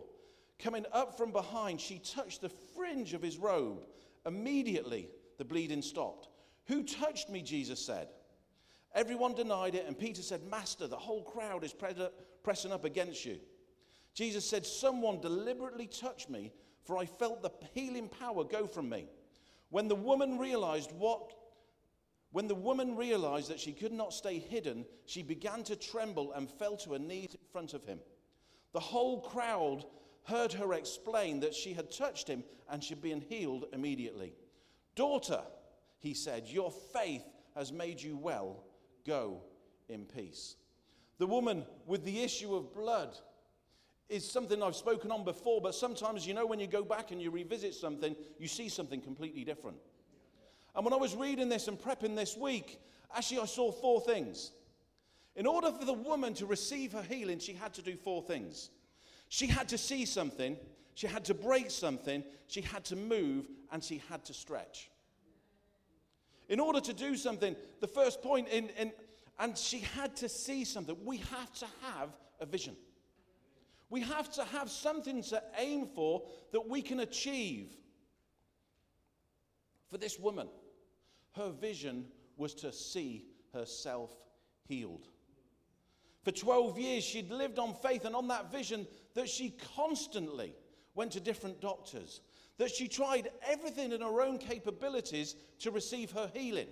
Coming 0.59 0.85
up 0.93 1.17
from 1.17 1.33
behind, 1.33 1.81
she 1.81 1.99
touched 2.01 2.43
the 2.43 2.51
fringe 2.51 3.15
of 3.15 3.23
his 3.23 3.39
robe. 3.39 3.87
Immediately, 4.27 5.09
the 5.39 5.45
bleeding 5.45 5.81
stopped. 5.81 6.29
Who 6.67 6.83
touched 6.83 7.31
me? 7.31 7.41
Jesus 7.41 7.85
said. 7.85 8.09
Everyone 8.95 9.35
denied 9.35 9.75
it, 9.75 9.87
and 9.87 9.99
Peter 9.99 10.21
said, 10.21 10.43
Master, 10.45 10.87
the 10.87 10.97
whole 10.97 11.23
crowd 11.23 11.65
is 11.65 11.75
pressing 12.43 12.73
up 12.73 12.85
against 12.85 13.25
you. 13.25 13.39
Jesus 14.13 14.45
said, 14.45 14.67
Someone 14.67 15.21
deliberately 15.21 15.87
touched 15.87 16.29
me, 16.29 16.53
for 16.85 16.99
I 16.99 17.07
felt 17.07 17.43
the 17.43 17.53
healing 17.75 18.09
power 18.09 18.45
go 18.45 18.67
from 18.67 18.89
me. 18.89 19.07
When 19.71 19.89
the 19.89 19.95
woman 19.95 20.39
realized 20.39 20.93
what 20.93 21.33
when 22.33 22.47
the 22.47 22.55
woman 22.55 22.97
realized 22.97 23.51
that 23.51 23.59
she 23.59 23.73
could 23.73 23.93
not 23.93 24.13
stay 24.13 24.39
hidden, 24.39 24.87
she 25.05 25.21
began 25.21 25.65
to 25.65 25.75
tremble 25.75 26.33
and 26.33 26.49
fell 26.49 26.77
to 26.77 26.93
her 26.93 26.99
knees 26.99 27.35
in 27.35 27.41
front 27.51 27.75
of 27.75 27.85
him. 27.85 27.99
The 28.73 28.79
whole 28.79 29.21
crowd 29.21 29.85
heard 30.23 30.53
her 30.53 30.75
explain 30.75 31.41
that 31.41 31.57
she 31.57 31.73
had 31.73 31.91
touched 31.91 32.29
him 32.29 32.45
and 32.69 32.85
she'd 32.85 33.03
been 33.03 33.21
healed 33.21 33.65
immediately. 33.73 34.35
Daughter, 34.95 35.43
he 35.99 36.15
said, 36.15 36.47
your 36.47 36.71
faith 36.71 37.25
has 37.57 37.73
made 37.73 38.01
you 38.01 38.17
well 38.17 38.63
Go 39.07 39.43
in 39.89 40.05
peace. 40.05 40.57
The 41.19 41.27
woman 41.27 41.65
with 41.87 42.05
the 42.05 42.23
issue 42.23 42.55
of 42.55 42.75
blood 42.75 43.17
is 44.11 44.29
something 44.29 44.63
I've 44.63 44.77
spoken 44.77 45.11
on 45.11 45.25
before, 45.25 45.61
but 45.61 45.75
sometimes, 45.75 46.27
you 46.27 46.35
know, 46.35 46.47
when 46.47 46.61
you 46.61 46.67
go 46.67 46.83
back 46.83 47.11
and 47.11 47.23
you 47.23 47.31
revisit 47.31 47.75
something, 47.75 48.17
you 48.39 48.49
see 48.49 48.69
something 48.69 49.01
completely 49.01 49.45
different. 49.45 49.77
And 50.75 50.85
when 50.85 50.93
I 50.93 50.97
was 50.97 51.15
reading 51.15 51.49
this 51.49 51.69
and 51.69 51.79
prepping 51.79 52.17
this 52.17 52.37
week, 52.37 52.81
actually, 53.15 53.41
I 53.41 53.47
saw 53.47 53.73
four 53.73 54.01
things. 54.01 54.53
In 55.37 55.47
order 55.47 55.71
for 55.73 55.85
the 55.85 55.93
woman 55.93 56.35
to 56.35 56.47
receive 56.47 56.93
her 56.93 57.03
healing, 57.03 57.39
she 57.39 57.53
had 57.53 57.73
to 57.75 57.83
do 57.83 57.97
four 57.97 58.23
things. 58.23 58.71
She 59.29 59.47
had 59.47 59.69
to 59.69 59.79
see 59.79 60.05
something, 60.05 60.57
she 60.95 61.07
had 61.07 61.25
to 61.27 61.35
break 61.35 61.71
something, 61.71 62.25
she 62.49 62.63
had 62.63 62.85
to 62.87 62.97
move, 62.97 63.49
and 63.73 63.83
she 63.83 64.03
had 64.11 64.25
to 64.25 64.35
stretch. 64.35 64.91
In 66.49 66.59
order 66.59 66.81
to 66.81 66.93
do 66.93 67.17
something, 67.17 67.55
the 67.81 67.87
first 67.87 68.23
point 68.23 68.49
in, 68.49 68.71
in 68.71 68.93
and 69.41 69.57
she 69.57 69.79
had 69.79 70.15
to 70.17 70.29
see 70.29 70.65
something. 70.65 70.97
We 71.05 71.17
have 71.17 71.53
to 71.55 71.67
have 71.83 72.11
a 72.41 72.47
vision. 72.47 72.77
We 73.91 74.01
have 74.03 74.33
to 74.35 74.45
have 74.45 74.71
something 74.71 75.23
to 75.25 75.43
aim 75.59 75.89
for 75.95 76.23
that 76.53 76.69
we 76.69 76.81
can 76.81 77.01
achieve. 77.01 77.77
For 79.89 79.99
this 79.99 80.19
woman, 80.19 80.49
her 81.33 81.51
vision 81.51 82.07
was 82.37 82.55
to 82.55 82.73
see 82.73 83.27
herself 83.53 84.15
healed. 84.69 85.09
For 86.23 86.31
12 86.31 86.79
years, 86.79 87.05
she'd 87.05 87.31
lived 87.31 87.59
on 87.59 87.75
faith 87.75 88.05
and 88.05 88.15
on 88.15 88.29
that 88.29 88.53
vision 88.53 88.87
that 89.15 89.29
she 89.29 89.57
constantly 89.75 90.55
went 90.95 91.13
to 91.13 91.21
different 91.21 91.61
doctors, 91.61 92.21
that 92.59 92.71
she 92.71 92.87
tried 92.87 93.31
everything 93.47 93.91
in 93.91 94.03
her 94.03 94.23
own 94.23 94.39
capabilities 94.39 95.35
to 95.61 95.71
receive 95.71 96.13
her 96.13 96.31
healing. 96.33 96.69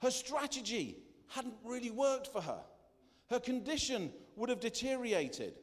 Her 0.00 0.10
strategy 0.10 0.98
hadn't 1.28 1.56
really 1.64 1.90
worked 1.90 2.28
for 2.28 2.40
her. 2.40 2.62
Her 3.28 3.40
condition 3.40 4.12
would 4.36 4.50
have 4.50 4.60
deteriorated. 4.60 5.54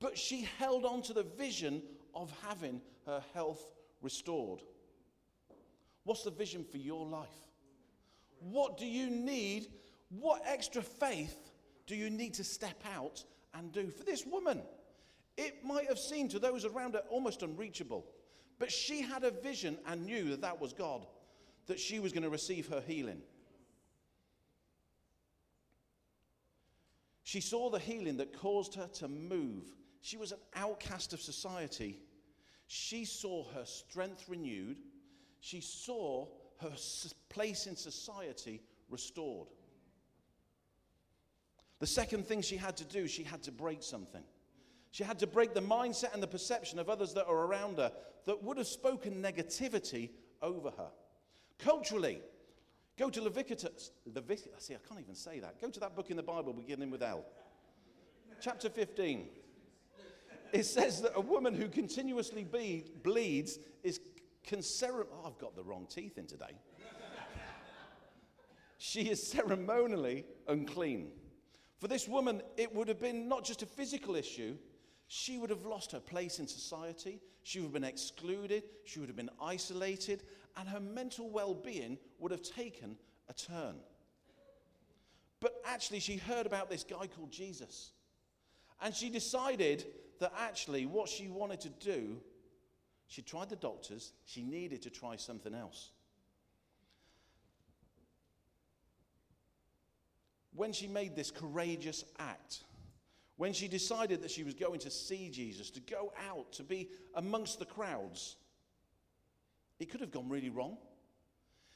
But 0.00 0.16
she 0.16 0.48
held 0.58 0.84
on 0.84 1.02
to 1.02 1.12
the 1.12 1.22
vision 1.22 1.82
of 2.14 2.32
having 2.46 2.80
her 3.06 3.22
health 3.34 3.66
restored. 4.02 4.60
What's 6.04 6.22
the 6.22 6.30
vision 6.30 6.64
for 6.64 6.78
your 6.78 7.06
life? 7.06 7.28
What 8.40 8.78
do 8.78 8.86
you 8.86 9.10
need? 9.10 9.68
What 10.10 10.42
extra 10.46 10.82
faith 10.82 11.36
do 11.86 11.96
you 11.96 12.10
need 12.10 12.34
to 12.34 12.44
step 12.44 12.80
out 12.94 13.24
and 13.54 13.72
do? 13.72 13.90
For 13.90 14.04
this 14.04 14.24
woman, 14.24 14.62
it 15.36 15.64
might 15.64 15.88
have 15.88 15.98
seemed 15.98 16.30
to 16.30 16.38
those 16.38 16.64
around 16.64 16.94
her 16.94 17.02
almost 17.10 17.42
unreachable, 17.42 18.06
but 18.58 18.70
she 18.70 19.02
had 19.02 19.24
a 19.24 19.30
vision 19.30 19.78
and 19.86 20.06
knew 20.06 20.30
that 20.30 20.42
that 20.42 20.60
was 20.60 20.72
God, 20.72 21.06
that 21.66 21.80
she 21.80 21.98
was 21.98 22.12
going 22.12 22.22
to 22.22 22.30
receive 22.30 22.68
her 22.68 22.82
healing. 22.86 23.20
She 27.26 27.40
saw 27.40 27.70
the 27.70 27.80
healing 27.80 28.18
that 28.18 28.38
caused 28.38 28.76
her 28.76 28.86
to 28.94 29.08
move. 29.08 29.64
She 30.00 30.16
was 30.16 30.30
an 30.30 30.38
outcast 30.54 31.12
of 31.12 31.20
society. 31.20 31.98
She 32.68 33.04
saw 33.04 33.48
her 33.48 33.64
strength 33.64 34.28
renewed. 34.28 34.76
She 35.40 35.60
saw 35.60 36.28
her 36.60 36.70
place 37.28 37.66
in 37.66 37.74
society 37.74 38.62
restored. 38.88 39.48
The 41.80 41.88
second 41.88 42.26
thing 42.26 42.42
she 42.42 42.56
had 42.58 42.76
to 42.76 42.84
do, 42.84 43.08
she 43.08 43.24
had 43.24 43.42
to 43.42 43.50
break 43.50 43.82
something. 43.82 44.22
She 44.92 45.02
had 45.02 45.18
to 45.18 45.26
break 45.26 45.52
the 45.52 45.60
mindset 45.60 46.14
and 46.14 46.22
the 46.22 46.28
perception 46.28 46.78
of 46.78 46.88
others 46.88 47.12
that 47.14 47.26
are 47.26 47.44
around 47.44 47.78
her 47.78 47.90
that 48.26 48.44
would 48.44 48.56
have 48.56 48.68
spoken 48.68 49.20
negativity 49.20 50.10
over 50.40 50.70
her. 50.70 50.90
Culturally, 51.58 52.20
go 52.98 53.10
to 53.10 53.22
Leviticus. 53.22 53.90
Leviticus 54.06 54.64
see, 54.64 54.74
I 54.74 54.78
can't 54.88 55.00
even 55.00 55.14
say 55.14 55.40
that. 55.40 55.60
Go 55.60 55.70
to 55.70 55.80
that 55.80 55.94
book 55.94 56.10
in 56.10 56.16
the 56.16 56.22
Bible 56.22 56.52
beginning 56.52 56.90
with 56.90 57.02
L. 57.02 57.24
Chapter 58.40 58.68
15. 58.68 59.28
It 60.52 60.64
says 60.64 61.02
that 61.02 61.12
a 61.14 61.20
woman 61.20 61.54
who 61.54 61.68
continuously 61.68 62.44
bleeds 63.02 63.58
is 63.82 64.00
oh, 64.52 65.26
I've 65.26 65.38
got 65.38 65.56
the 65.56 65.62
wrong 65.64 65.86
teeth 65.88 66.18
in 66.18 66.26
today. 66.26 66.56
she 68.78 69.02
is 69.10 69.26
ceremonially 69.26 70.24
unclean. 70.46 71.10
For 71.78 71.88
this 71.88 72.08
woman, 72.08 72.42
it 72.56 72.74
would 72.74 72.88
have 72.88 73.00
been 73.00 73.28
not 73.28 73.44
just 73.44 73.62
a 73.62 73.66
physical 73.66 74.16
issue, 74.16 74.56
she 75.08 75.38
would 75.38 75.50
have 75.50 75.64
lost 75.64 75.92
her 75.92 76.00
place 76.00 76.38
in 76.38 76.48
society. 76.48 77.20
She 77.42 77.60
would 77.60 77.66
have 77.66 77.72
been 77.74 77.84
excluded. 77.84 78.64
She 78.84 78.98
would 78.98 79.08
have 79.08 79.16
been 79.16 79.30
isolated. 79.40 80.24
And 80.56 80.68
her 80.68 80.80
mental 80.80 81.30
well 81.30 81.54
being 81.54 81.98
would 82.18 82.32
have 82.32 82.42
taken 82.42 82.96
a 83.28 83.32
turn. 83.32 83.76
But 85.40 85.60
actually, 85.64 86.00
she 86.00 86.16
heard 86.16 86.46
about 86.46 86.70
this 86.70 86.82
guy 86.82 87.06
called 87.06 87.30
Jesus. 87.30 87.90
And 88.82 88.94
she 88.94 89.10
decided 89.10 89.86
that 90.18 90.32
actually, 90.38 90.86
what 90.86 91.08
she 91.08 91.28
wanted 91.28 91.60
to 91.60 91.68
do, 91.68 92.16
she 93.06 93.22
tried 93.22 93.48
the 93.48 93.56
doctors, 93.56 94.12
she 94.24 94.42
needed 94.42 94.82
to 94.82 94.90
try 94.90 95.16
something 95.16 95.54
else. 95.54 95.90
When 100.54 100.72
she 100.72 100.86
made 100.86 101.14
this 101.14 101.30
courageous 101.30 102.04
act, 102.18 102.64
when 103.36 103.52
she 103.52 103.68
decided 103.68 104.22
that 104.22 104.30
she 104.30 104.44
was 104.44 104.54
going 104.54 104.80
to 104.80 104.90
see 104.90 105.28
Jesus, 105.28 105.70
to 105.70 105.80
go 105.80 106.12
out, 106.28 106.52
to 106.52 106.62
be 106.62 106.88
amongst 107.14 107.58
the 107.58 107.66
crowds, 107.66 108.36
it 109.78 109.90
could 109.90 110.00
have 110.00 110.10
gone 110.10 110.28
really 110.28 110.48
wrong. 110.48 110.78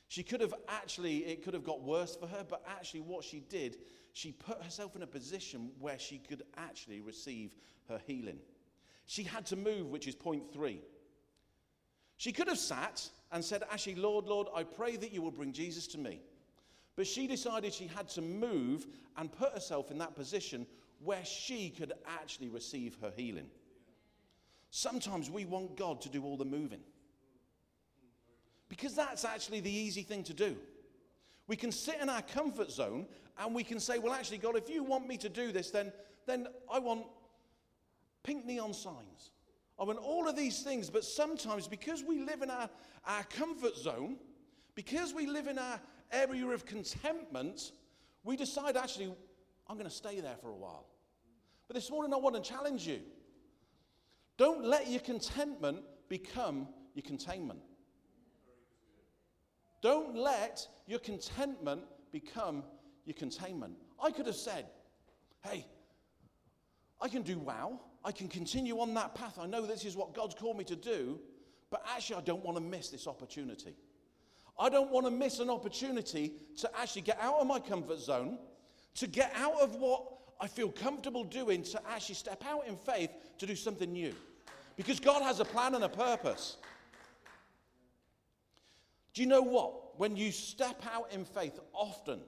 She 0.08 0.22
could 0.22 0.40
have 0.40 0.54
actually, 0.68 1.18
it 1.18 1.44
could 1.44 1.54
have 1.54 1.62
got 1.62 1.82
worse 1.82 2.16
for 2.16 2.26
her, 2.26 2.44
but 2.48 2.64
actually, 2.66 3.00
what 3.00 3.22
she 3.22 3.40
did, 3.40 3.76
she 4.12 4.32
put 4.32 4.62
herself 4.62 4.96
in 4.96 5.02
a 5.02 5.06
position 5.06 5.70
where 5.78 5.98
she 5.98 6.18
could 6.18 6.42
actually 6.56 7.00
receive 7.00 7.54
her 7.88 8.00
healing. 8.06 8.38
She 9.06 9.22
had 9.22 9.46
to 9.46 9.56
move, 9.56 9.88
which 9.90 10.08
is 10.08 10.14
point 10.14 10.52
three. 10.52 10.80
She 12.16 12.32
could 12.32 12.48
have 12.48 12.58
sat 12.58 13.08
and 13.32 13.44
said, 13.44 13.62
Actually, 13.70 13.96
Lord, 13.96 14.26
Lord, 14.26 14.48
I 14.54 14.62
pray 14.62 14.96
that 14.96 15.12
you 15.12 15.22
will 15.22 15.30
bring 15.30 15.52
Jesus 15.52 15.86
to 15.88 15.98
me. 15.98 16.22
But 16.96 17.06
she 17.06 17.26
decided 17.26 17.72
she 17.72 17.86
had 17.86 18.08
to 18.10 18.20
move 18.20 18.86
and 19.16 19.30
put 19.30 19.52
herself 19.52 19.90
in 19.90 19.98
that 19.98 20.14
position 20.14 20.66
where 21.02 21.24
she 21.24 21.70
could 21.70 21.92
actually 22.06 22.48
receive 22.48 22.96
her 23.00 23.12
healing. 23.16 23.46
Sometimes 24.70 25.30
we 25.30 25.44
want 25.44 25.76
God 25.76 26.00
to 26.02 26.08
do 26.08 26.24
all 26.24 26.36
the 26.36 26.44
moving. 26.44 26.80
Because 28.68 28.94
that's 28.94 29.24
actually 29.24 29.60
the 29.60 29.70
easy 29.70 30.02
thing 30.02 30.22
to 30.24 30.34
do. 30.34 30.56
We 31.48 31.56
can 31.56 31.72
sit 31.72 31.96
in 32.00 32.08
our 32.08 32.22
comfort 32.22 32.70
zone 32.70 33.06
and 33.38 33.54
we 33.54 33.64
can 33.64 33.80
say, 33.80 33.98
well, 33.98 34.12
actually, 34.12 34.38
God, 34.38 34.56
if 34.56 34.70
you 34.70 34.84
want 34.84 35.08
me 35.08 35.16
to 35.16 35.28
do 35.28 35.50
this, 35.50 35.70
then, 35.70 35.92
then 36.26 36.46
I 36.72 36.78
want 36.78 37.06
pink 38.22 38.46
neon 38.46 38.72
signs. 38.72 39.30
I 39.78 39.84
want 39.84 39.98
all 39.98 40.28
of 40.28 40.36
these 40.36 40.62
things. 40.62 40.90
But 40.90 41.04
sometimes, 41.04 41.66
because 41.66 42.04
we 42.04 42.20
live 42.20 42.42
in 42.42 42.50
our, 42.50 42.68
our 43.06 43.24
comfort 43.24 43.76
zone, 43.76 44.18
because 44.74 45.12
we 45.12 45.26
live 45.26 45.48
in 45.48 45.58
our 45.58 45.80
area 46.12 46.46
of 46.46 46.66
contentment, 46.66 47.72
we 48.22 48.36
decide, 48.36 48.76
actually, 48.76 49.12
I'm 49.70 49.76
going 49.76 49.88
to 49.88 49.94
stay 49.94 50.18
there 50.18 50.34
for 50.42 50.50
a 50.50 50.56
while. 50.56 50.84
But 51.68 51.76
this 51.76 51.92
morning, 51.92 52.12
I 52.12 52.16
want 52.16 52.34
to 52.34 52.42
challenge 52.42 52.88
you. 52.88 52.98
Don't 54.36 54.64
let 54.64 54.90
your 54.90 54.98
contentment 54.98 55.84
become 56.08 56.66
your 56.94 57.04
containment. 57.04 57.60
Don't 59.80 60.16
let 60.16 60.66
your 60.88 60.98
contentment 60.98 61.82
become 62.10 62.64
your 63.04 63.14
containment. 63.14 63.74
I 64.02 64.10
could 64.10 64.26
have 64.26 64.34
said, 64.34 64.66
hey, 65.46 65.64
I 67.00 67.06
can 67.06 67.22
do 67.22 67.38
wow. 67.38 67.78
I 68.04 68.10
can 68.10 68.26
continue 68.26 68.80
on 68.80 68.92
that 68.94 69.14
path. 69.14 69.38
I 69.40 69.46
know 69.46 69.64
this 69.64 69.84
is 69.84 69.94
what 69.94 70.14
God's 70.14 70.34
called 70.34 70.58
me 70.58 70.64
to 70.64 70.74
do, 70.74 71.20
but 71.70 71.84
actually, 71.94 72.16
I 72.16 72.22
don't 72.22 72.44
want 72.44 72.56
to 72.56 72.62
miss 72.62 72.88
this 72.88 73.06
opportunity. 73.06 73.76
I 74.58 74.68
don't 74.68 74.90
want 74.90 75.06
to 75.06 75.12
miss 75.12 75.38
an 75.38 75.48
opportunity 75.48 76.32
to 76.58 76.70
actually 76.76 77.02
get 77.02 77.18
out 77.20 77.36
of 77.36 77.46
my 77.46 77.60
comfort 77.60 78.00
zone, 78.00 78.36
to 78.96 79.06
get 79.06 79.32
out 79.36 79.60
of 79.60 79.76
what 79.76 80.04
I 80.40 80.46
feel 80.46 80.70
comfortable 80.70 81.24
doing, 81.24 81.62
to 81.64 81.80
actually 81.88 82.14
step 82.14 82.42
out 82.46 82.66
in 82.66 82.76
faith 82.76 83.10
to 83.38 83.46
do 83.46 83.54
something 83.54 83.92
new. 83.92 84.14
Because 84.76 84.98
God 84.98 85.22
has 85.22 85.40
a 85.40 85.44
plan 85.44 85.74
and 85.74 85.84
a 85.84 85.88
purpose. 85.88 86.56
Do 89.12 89.22
you 89.22 89.28
know 89.28 89.42
what? 89.42 89.98
When 89.98 90.16
you 90.16 90.32
step 90.32 90.82
out 90.94 91.12
in 91.12 91.24
faith, 91.24 91.58
often, 91.74 92.20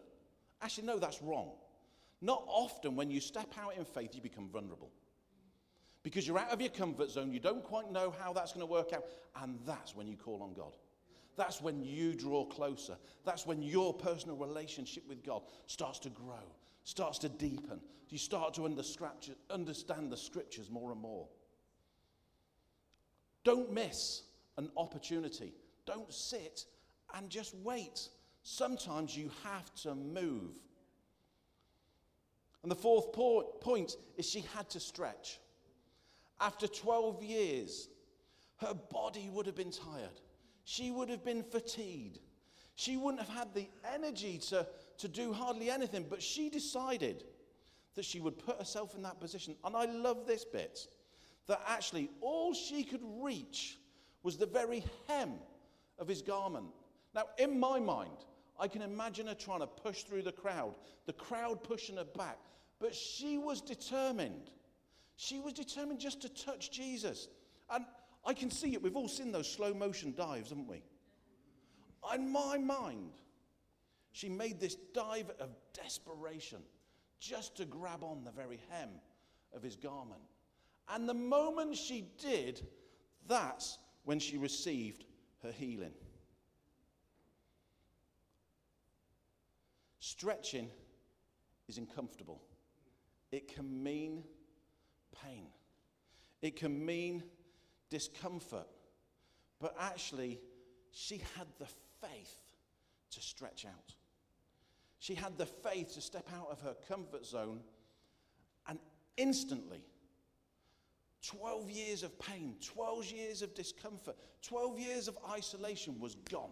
actually, 0.61 0.87
no, 0.87 0.99
that's 0.99 1.23
wrong. 1.23 1.53
Not 2.21 2.45
often, 2.47 2.97
when 2.97 3.11
you 3.11 3.21
step 3.21 3.49
out 3.59 3.77
in 3.77 3.85
faith, 3.85 4.15
you 4.15 4.21
become 4.21 4.49
vulnerable. 4.49 4.91
Because 6.03 6.27
you're 6.27 6.39
out 6.39 6.51
of 6.51 6.61
your 6.61 6.71
comfort 6.71 7.11
zone, 7.11 7.33
you 7.33 7.41
don't 7.41 7.65
quite 7.65 7.91
know 7.91 8.13
how 8.21 8.33
that's 8.33 8.53
going 8.53 8.67
to 8.67 8.71
work 8.71 8.93
out, 8.93 9.05
and 9.43 9.59
that's 9.67 9.95
when 9.95 10.07
you 10.07 10.17
call 10.17 10.43
on 10.43 10.53
God. 10.53 10.77
That's 11.37 11.61
when 11.61 11.83
you 11.83 12.15
draw 12.15 12.45
closer. 12.45 12.97
That's 13.25 13.47
when 13.47 13.63
your 13.63 13.95
personal 13.95 14.37
relationship 14.37 15.05
with 15.09 15.25
God 15.25 15.43
starts 15.67 15.99
to 16.01 16.11
grow, 16.11 16.45
starts 16.85 17.19
to 17.21 17.29
deepen. 17.29 17.81
You 18.09 18.19
start 18.19 18.55
to 18.55 18.65
understand 18.67 20.13
the 20.13 20.17
scriptures 20.17 20.71
more 20.71 20.93
and 20.93 21.01
more. 21.01 21.27
Don't 23.45 23.73
miss 23.73 24.23
an 24.59 24.71
opportunity. 24.77 25.55
Don't 25.87 26.13
sit 26.13 26.67
and 27.15 27.31
just 27.31 27.55
wait. 27.57 28.09
Sometimes 28.43 29.17
you 29.17 29.31
have 29.45 29.75
to 29.77 29.95
move. 29.95 30.53
And 32.63 32.71
the 32.71 32.77
fourth 32.77 33.13
point 33.13 33.97
is 34.17 34.29
she 34.29 34.45
had 34.55 34.69
to 34.71 34.81
stretch. 34.81 35.41
After 36.41 36.69
12 36.69 37.23
years, 37.23 37.89
her 38.59 38.75
body 38.75 39.31
would 39.33 39.47
have 39.47 39.57
been 39.57 39.73
tired. 39.73 40.21
She 40.65 40.91
would 40.91 41.09
have 41.09 41.25
been 41.25 41.43
fatigued. 41.43 42.19
She 42.75 42.97
wouldn't 42.97 43.23
have 43.23 43.37
had 43.37 43.55
the 43.55 43.69
energy 43.95 44.39
to, 44.49 44.67
to 44.99 45.09
do 45.09 45.33
hardly 45.33 45.71
anything, 45.71 46.07
but 46.09 46.23
she 46.23 46.49
decided 46.49 47.25
that 47.95 48.05
she 48.05 48.21
would 48.21 48.39
put 48.39 48.59
herself 48.59 48.95
in 48.95 49.03
that 49.03 49.21
position. 49.21 49.55
And 49.65 49.77
I 49.77 49.85
love 49.85 50.27
this 50.27 50.45
bit 50.45 50.87
that 51.47 51.61
actually 51.67 52.11
all 52.21 52.55
she 52.55 52.85
could 52.85 53.03
reach 53.21 53.79
was 54.23 54.37
the 54.37 54.47
very 54.47 54.85
hem 55.09 55.35
of 55.99 56.09
his 56.09 56.23
garment. 56.23 56.67
Now, 57.15 57.25
in 57.39 57.59
my 57.59 57.79
mind, 57.79 58.25
I 58.59 58.69
can 58.69 58.83
imagine 58.83 59.27
her 59.27 59.35
trying 59.35 59.61
to 59.61 59.67
push 59.67 60.05
through 60.05 60.23
the 60.23 60.33
crowd, 60.33 60.75
the 61.07 61.13
crowd 61.13 61.63
pushing 61.63 61.97
her 61.97 62.05
back, 62.05 62.39
but 62.79 62.95
she 62.95 63.39
was 63.39 63.61
determined. 63.61 64.51
She 65.17 65.41
was 65.41 65.53
determined 65.53 66.01
just 66.01 66.23
to 66.23 66.29
touch 66.29 66.71
Jesus. 66.71 67.29
And 67.71 67.85
I 68.25 68.35
can 68.35 68.51
see 68.51 68.73
it. 68.75 68.83
We've 68.83 68.97
all 68.97 69.09
seen 69.09 69.33
those 69.33 69.51
slow 69.51 69.75
motion 69.75 70.15
dives, 70.17 70.51
haven't 70.51 70.69
we? 70.69 70.83
In 72.15 72.31
my 72.31 72.59
mind, 72.59 73.13
she 74.13 74.29
made 74.29 74.61
this 74.61 74.77
dive 74.95 75.31
of 75.41 75.51
desperation 75.73 76.59
just 77.19 77.57
to 77.57 77.65
grab 77.65 78.03
on 78.03 78.25
the 78.25 78.31
very 78.31 78.61
hem 78.71 78.91
of 79.55 79.63
his 79.63 79.77
garment. 79.77 80.21
And 80.89 81.09
the 81.09 81.15
moment 81.15 81.77
she 81.77 82.09
did, 82.19 82.67
that's 83.27 83.79
when 84.05 84.19
she 84.19 84.37
received 84.37 85.05
her 85.43 85.53
healing. 85.53 85.93
Stretching 90.01 90.69
is 91.69 91.79
uncomfortable. 91.79 92.43
It 93.31 93.49
can 93.49 93.83
mean 93.83 94.25
pain. 95.25 95.47
It 96.43 96.57
can 96.57 96.85
mean 96.85 97.23
discomfort. 97.93 98.67
But 99.61 99.77
actually, 99.79 100.41
she 100.91 101.23
had 101.37 101.47
the 101.59 101.67
faith 102.01 102.39
to 103.11 103.21
stretch 103.21 103.67
out. 103.67 103.95
She 104.99 105.15
had 105.15 105.37
the 105.37 105.47
faith 105.47 105.93
to 105.95 106.01
step 106.01 106.27
out 106.35 106.49
of 106.51 106.61
her 106.63 106.75
comfort 106.89 107.27
zone 107.27 107.61
and 108.67 108.79
instantly 109.19 109.85
12 111.23 111.71
years 111.71 112.03
of 112.03 112.19
pain, 112.19 112.57
12 112.65 113.13
years 113.13 113.43
of 113.43 113.55
discomfort, 113.55 114.17
12 114.41 114.79
years 114.79 115.07
of 115.07 115.19
isolation 115.31 116.01
was 116.01 116.15
gone 116.31 116.51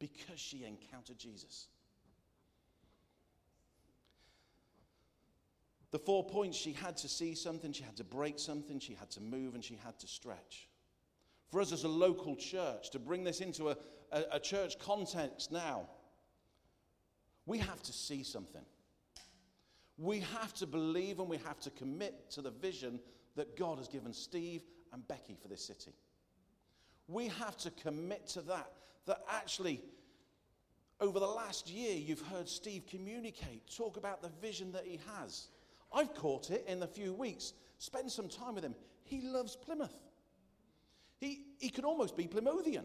because 0.00 0.40
she 0.40 0.64
encountered 0.64 1.18
Jesus. 1.18 1.68
The 5.90 5.98
four 5.98 6.24
points 6.24 6.56
she 6.56 6.72
had 6.72 6.96
to 6.98 7.08
see 7.08 7.34
something, 7.34 7.72
she 7.72 7.82
had 7.82 7.96
to 7.96 8.04
break 8.04 8.38
something, 8.38 8.78
she 8.78 8.94
had 8.94 9.10
to 9.10 9.20
move, 9.20 9.54
and 9.54 9.64
she 9.64 9.78
had 9.84 9.98
to 9.98 10.06
stretch. 10.06 10.68
For 11.50 11.60
us 11.60 11.72
as 11.72 11.82
a 11.82 11.88
local 11.88 12.36
church, 12.36 12.90
to 12.90 13.00
bring 13.00 13.24
this 13.24 13.40
into 13.40 13.70
a, 13.70 13.76
a, 14.12 14.24
a 14.32 14.40
church 14.40 14.78
context 14.78 15.50
now, 15.50 15.88
we 17.44 17.58
have 17.58 17.82
to 17.82 17.92
see 17.92 18.22
something. 18.22 18.62
We 19.98 20.20
have 20.20 20.54
to 20.54 20.66
believe 20.66 21.18
and 21.18 21.28
we 21.28 21.38
have 21.38 21.58
to 21.60 21.70
commit 21.70 22.30
to 22.30 22.42
the 22.42 22.50
vision 22.50 23.00
that 23.36 23.56
God 23.56 23.78
has 23.78 23.88
given 23.88 24.12
Steve 24.12 24.62
and 24.92 25.06
Becky 25.08 25.36
for 25.40 25.48
this 25.48 25.64
city. 25.64 25.92
We 27.08 27.26
have 27.26 27.56
to 27.58 27.70
commit 27.70 28.28
to 28.28 28.42
that. 28.42 28.70
That 29.06 29.24
actually, 29.28 29.82
over 31.00 31.18
the 31.18 31.26
last 31.26 31.68
year, 31.68 31.96
you've 31.96 32.22
heard 32.28 32.48
Steve 32.48 32.84
communicate, 32.88 33.68
talk 33.74 33.96
about 33.96 34.22
the 34.22 34.30
vision 34.40 34.72
that 34.72 34.86
he 34.86 35.00
has. 35.16 35.48
I've 35.92 36.14
caught 36.14 36.50
it 36.50 36.64
in 36.68 36.82
a 36.82 36.86
few 36.86 37.12
weeks. 37.12 37.52
Spend 37.78 38.10
some 38.10 38.28
time 38.28 38.54
with 38.54 38.64
him. 38.64 38.74
He 39.04 39.22
loves 39.22 39.56
Plymouth. 39.56 39.96
He, 41.18 41.42
he 41.58 41.68
could 41.70 41.84
almost 41.84 42.16
be 42.16 42.26
Plymouthian. 42.26 42.84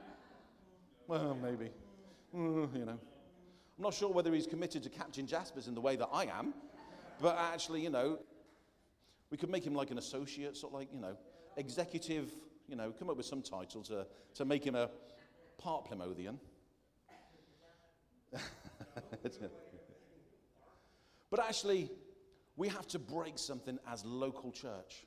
well, 1.06 1.36
maybe. 1.42 1.70
Mm, 2.34 2.76
you 2.76 2.84
know. 2.84 2.98
I'm 3.78 3.82
not 3.82 3.92
sure 3.92 4.10
whether 4.10 4.32
he's 4.32 4.46
committed 4.46 4.82
to 4.84 4.88
Captain 4.88 5.26
Jaspers 5.26 5.68
in 5.68 5.74
the 5.74 5.80
way 5.80 5.96
that 5.96 6.08
I 6.12 6.24
am, 6.24 6.54
but 7.20 7.36
actually, 7.38 7.82
you 7.82 7.90
know, 7.90 8.18
we 9.30 9.36
could 9.36 9.50
make 9.50 9.66
him 9.66 9.74
like 9.74 9.90
an 9.90 9.98
associate, 9.98 10.56
sort 10.56 10.72
of 10.72 10.78
like, 10.78 10.88
you 10.92 11.00
know, 11.00 11.16
executive, 11.56 12.30
you 12.68 12.76
know, 12.76 12.92
come 12.98 13.10
up 13.10 13.18
with 13.18 13.26
some 13.26 13.42
title 13.42 13.82
to, 13.82 14.06
to 14.34 14.44
make 14.46 14.64
him 14.64 14.74
a 14.74 14.88
part 15.58 15.90
Plymouthian. 15.90 16.38
But 21.36 21.44
actually, 21.44 21.90
we 22.56 22.68
have 22.68 22.86
to 22.88 22.98
break 22.98 23.38
something 23.38 23.78
as 23.92 24.02
local 24.06 24.50
church. 24.52 25.04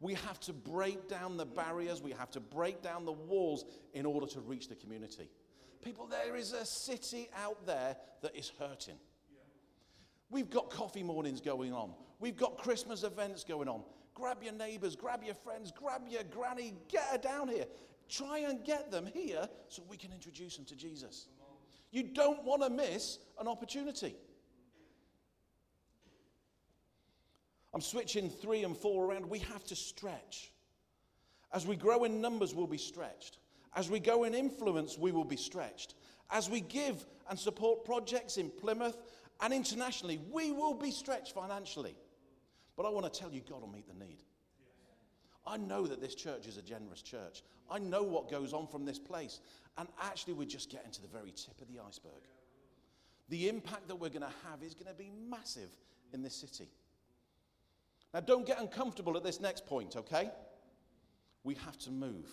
We 0.00 0.14
have 0.14 0.40
to 0.40 0.52
break 0.52 1.08
down 1.08 1.36
the 1.36 1.46
barriers, 1.46 2.02
we 2.02 2.10
have 2.10 2.32
to 2.32 2.40
break 2.40 2.82
down 2.82 3.04
the 3.04 3.12
walls 3.12 3.64
in 3.94 4.06
order 4.06 4.26
to 4.26 4.40
reach 4.40 4.68
the 4.68 4.74
community. 4.74 5.30
People, 5.84 6.08
there 6.08 6.34
is 6.34 6.52
a 6.52 6.66
city 6.66 7.28
out 7.44 7.64
there 7.64 7.96
that 8.22 8.34
is 8.34 8.50
hurting. 8.58 8.96
We've 10.30 10.50
got 10.50 10.68
coffee 10.68 11.04
mornings 11.04 11.40
going 11.40 11.72
on. 11.72 11.92
We've 12.18 12.36
got 12.36 12.58
Christmas 12.58 13.04
events 13.04 13.44
going 13.44 13.68
on. 13.68 13.82
Grab 14.14 14.42
your 14.42 14.52
neighbors, 14.52 14.96
grab 14.96 15.22
your 15.22 15.36
friends, 15.36 15.70
grab 15.70 16.02
your 16.08 16.24
granny, 16.24 16.74
get 16.88 17.04
her 17.04 17.18
down 17.18 17.46
here. 17.46 17.66
Try 18.08 18.40
and 18.40 18.64
get 18.64 18.90
them 18.90 19.06
here 19.06 19.48
so 19.68 19.84
we 19.88 19.96
can 19.96 20.12
introduce 20.12 20.56
them 20.56 20.64
to 20.64 20.74
Jesus. 20.74 21.28
You 21.92 22.02
don't 22.02 22.42
want 22.42 22.62
to 22.62 22.68
miss 22.68 23.20
an 23.38 23.46
opportunity. 23.46 24.16
I'm 27.76 27.82
switching 27.82 28.30
three 28.30 28.64
and 28.64 28.74
four 28.74 29.04
around. 29.04 29.28
We 29.28 29.40
have 29.40 29.62
to 29.64 29.76
stretch. 29.76 30.50
As 31.52 31.66
we 31.66 31.76
grow 31.76 32.04
in 32.04 32.22
numbers, 32.22 32.54
we'll 32.54 32.66
be 32.66 32.78
stretched. 32.78 33.36
As 33.74 33.90
we 33.90 34.00
go 34.00 34.24
in 34.24 34.32
influence, 34.32 34.96
we 34.96 35.12
will 35.12 35.26
be 35.26 35.36
stretched. 35.36 35.94
As 36.30 36.48
we 36.48 36.62
give 36.62 37.04
and 37.28 37.38
support 37.38 37.84
projects 37.84 38.38
in 38.38 38.48
Plymouth 38.48 38.96
and 39.42 39.52
internationally, 39.52 40.18
we 40.32 40.52
will 40.52 40.72
be 40.72 40.90
stretched 40.90 41.34
financially. 41.34 41.94
But 42.78 42.86
I 42.86 42.88
want 42.88 43.12
to 43.12 43.20
tell 43.20 43.30
you, 43.30 43.42
God 43.46 43.60
will 43.60 43.68
meet 43.68 43.86
the 43.86 44.06
need. 44.06 44.22
I 45.46 45.58
know 45.58 45.86
that 45.86 46.00
this 46.00 46.14
church 46.14 46.46
is 46.46 46.56
a 46.56 46.62
generous 46.62 47.02
church. 47.02 47.42
I 47.70 47.78
know 47.78 48.02
what 48.04 48.30
goes 48.30 48.54
on 48.54 48.68
from 48.68 48.86
this 48.86 48.98
place. 48.98 49.40
And 49.76 49.86
actually, 50.00 50.32
we're 50.32 50.46
just 50.46 50.70
getting 50.70 50.92
to 50.92 51.02
the 51.02 51.08
very 51.08 51.30
tip 51.32 51.60
of 51.60 51.68
the 51.68 51.82
iceberg. 51.86 52.22
The 53.28 53.50
impact 53.50 53.86
that 53.88 53.96
we're 53.96 54.08
going 54.08 54.22
to 54.22 54.48
have 54.50 54.62
is 54.62 54.72
going 54.72 54.90
to 54.90 54.94
be 54.94 55.10
massive 55.28 55.68
in 56.14 56.22
this 56.22 56.36
city. 56.36 56.70
Now, 58.16 58.22
don't 58.22 58.46
get 58.46 58.58
uncomfortable 58.58 59.14
at 59.18 59.22
this 59.22 59.42
next 59.42 59.66
point, 59.66 59.94
okay? 59.94 60.30
We 61.44 61.54
have 61.56 61.76
to 61.80 61.90
move. 61.90 62.30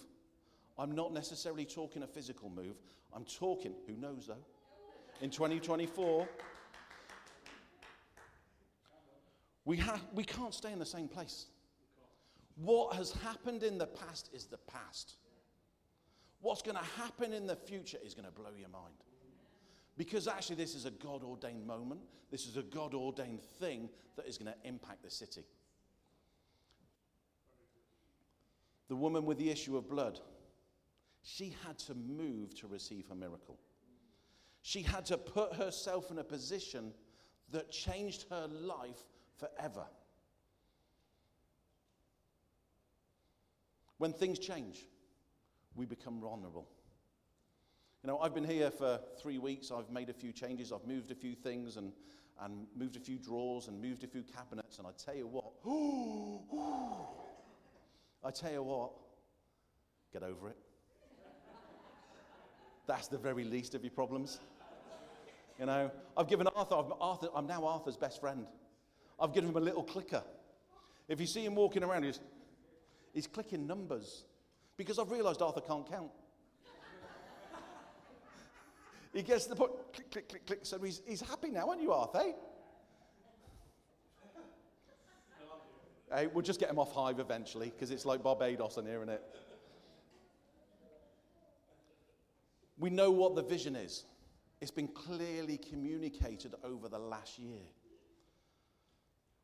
I'm 0.79 0.95
not 0.95 1.11
necessarily 1.11 1.65
talking 1.65 2.03
a 2.03 2.07
physical 2.07 2.49
move. 2.49 2.77
I'm 3.11 3.25
talking, 3.25 3.73
who 3.85 3.97
knows 3.97 4.27
though, 4.27 4.45
in 5.19 5.29
2024, 5.29 6.25
we, 9.65 9.75
ha- 9.75 9.99
we 10.13 10.23
can't 10.23 10.53
stay 10.53 10.71
in 10.71 10.79
the 10.79 10.85
same 10.85 11.09
place. 11.09 11.47
What 12.55 12.95
has 12.95 13.11
happened 13.11 13.63
in 13.63 13.77
the 13.77 13.87
past 13.87 14.29
is 14.31 14.45
the 14.45 14.59
past. 14.59 15.15
What's 16.39 16.61
going 16.61 16.77
to 16.77 17.01
happen 17.01 17.33
in 17.33 17.45
the 17.45 17.57
future 17.57 17.97
is 18.01 18.13
going 18.13 18.25
to 18.25 18.31
blow 18.31 18.51
your 18.57 18.69
mind. 18.69 19.03
Because 19.97 20.29
actually, 20.29 20.55
this 20.55 20.75
is 20.75 20.85
a 20.85 20.91
God 20.91 21.25
ordained 21.25 21.67
moment. 21.67 21.99
This 22.31 22.45
is 22.45 22.55
a 22.55 22.63
God 22.63 22.93
ordained 22.93 23.41
thing 23.41 23.89
that 24.15 24.25
is 24.27 24.37
going 24.37 24.49
to 24.49 24.67
impact 24.67 25.03
the 25.03 25.11
city. 25.11 25.43
The 28.93 28.97
woman 28.97 29.25
with 29.25 29.39
the 29.39 29.49
issue 29.49 29.75
of 29.75 29.89
blood, 29.89 30.19
she 31.23 31.55
had 31.65 31.79
to 31.79 31.95
move 31.95 32.53
to 32.59 32.67
receive 32.67 33.07
her 33.07 33.15
miracle. 33.15 33.57
She 34.61 34.83
had 34.83 35.03
to 35.07 35.17
put 35.17 35.55
herself 35.55 36.11
in 36.11 36.19
a 36.19 36.23
position 36.23 36.93
that 37.49 37.71
changed 37.71 38.25
her 38.29 38.45
life 38.47 39.01
forever. 39.39 39.85
When 43.97 44.13
things 44.13 44.37
change, 44.37 44.85
we 45.73 45.87
become 45.87 46.21
vulnerable. 46.21 46.69
You 48.03 48.09
know, 48.09 48.19
I've 48.19 48.35
been 48.35 48.43
here 48.43 48.69
for 48.69 48.99
three 49.19 49.39
weeks. 49.39 49.71
I've 49.71 49.89
made 49.89 50.11
a 50.11 50.13
few 50.13 50.31
changes. 50.31 50.71
I've 50.71 50.85
moved 50.85 51.09
a 51.09 51.15
few 51.15 51.33
things 51.33 51.77
and, 51.77 51.93
and 52.41 52.67
moved 52.77 52.95
a 52.95 52.99
few 52.99 53.17
drawers 53.17 53.69
and 53.69 53.81
moved 53.81 54.03
a 54.03 54.07
few 54.07 54.21
cabinets. 54.21 54.77
And 54.77 54.85
I 54.85 54.91
tell 55.03 55.15
you 55.15 55.25
what, 55.25 55.51
I 58.25 58.31
tell 58.31 58.51
you 58.51 58.63
what, 58.63 58.91
get 60.13 60.23
over 60.23 60.49
it. 60.49 60.57
That's 62.87 63.07
the 63.07 63.17
very 63.17 63.43
least 63.43 63.75
of 63.75 63.83
your 63.83 63.91
problems. 63.91 64.39
You 65.59 65.65
know, 65.65 65.91
I've 66.17 66.27
given 66.27 66.47
Arthur, 66.47 66.75
I'm, 66.75 66.93
Arthur, 66.99 67.27
I'm 67.35 67.47
now 67.47 67.65
Arthur's 67.65 67.97
best 67.97 68.19
friend. 68.21 68.45
I've 69.19 69.33
given 69.33 69.49
him 69.49 69.57
a 69.57 69.61
little 69.61 69.83
clicker. 69.83 70.23
If 71.07 71.19
you 71.19 71.27
see 71.27 71.45
him 71.45 71.55
walking 71.55 71.83
around, 71.83 72.03
he's, 72.03 72.19
he's 73.13 73.27
clicking 73.27 73.67
numbers 73.67 74.23
because 74.77 74.99
I've 74.99 75.11
realized 75.11 75.41
Arthur 75.41 75.61
can't 75.61 75.87
count. 75.89 76.11
he 79.13 79.21
gets 79.21 79.45
the 79.45 79.55
point, 79.55 79.71
click, 79.93 80.11
click, 80.11 80.29
click, 80.29 80.45
click. 80.47 80.59
So 80.63 80.79
he's, 80.79 81.01
he's 81.05 81.21
happy 81.21 81.49
now, 81.49 81.69
aren't 81.69 81.81
you, 81.81 81.91
Arthur? 81.91 82.19
Eh? 82.19 82.31
Hey, 86.13 86.27
we'll 86.27 86.43
just 86.43 86.59
get 86.59 86.69
him 86.69 86.77
off 86.77 86.93
Hive 86.93 87.19
eventually 87.19 87.71
because 87.71 87.89
it's 87.89 88.05
like 88.05 88.21
Barbados 88.21 88.77
in 88.77 88.85
here, 88.85 88.97
isn't 88.97 89.09
it? 89.09 89.23
We 92.77 92.91
know 92.91 93.09
what 93.09 93.35
the 93.35 93.41
vision 93.41 93.75
is. 93.75 94.05
It's 94.61 94.71
been 94.71 94.89
clearly 94.89 95.57
communicated 95.57 96.53
over 96.63 96.87
the 96.87 96.99
last 96.99 97.39
year. 97.39 97.63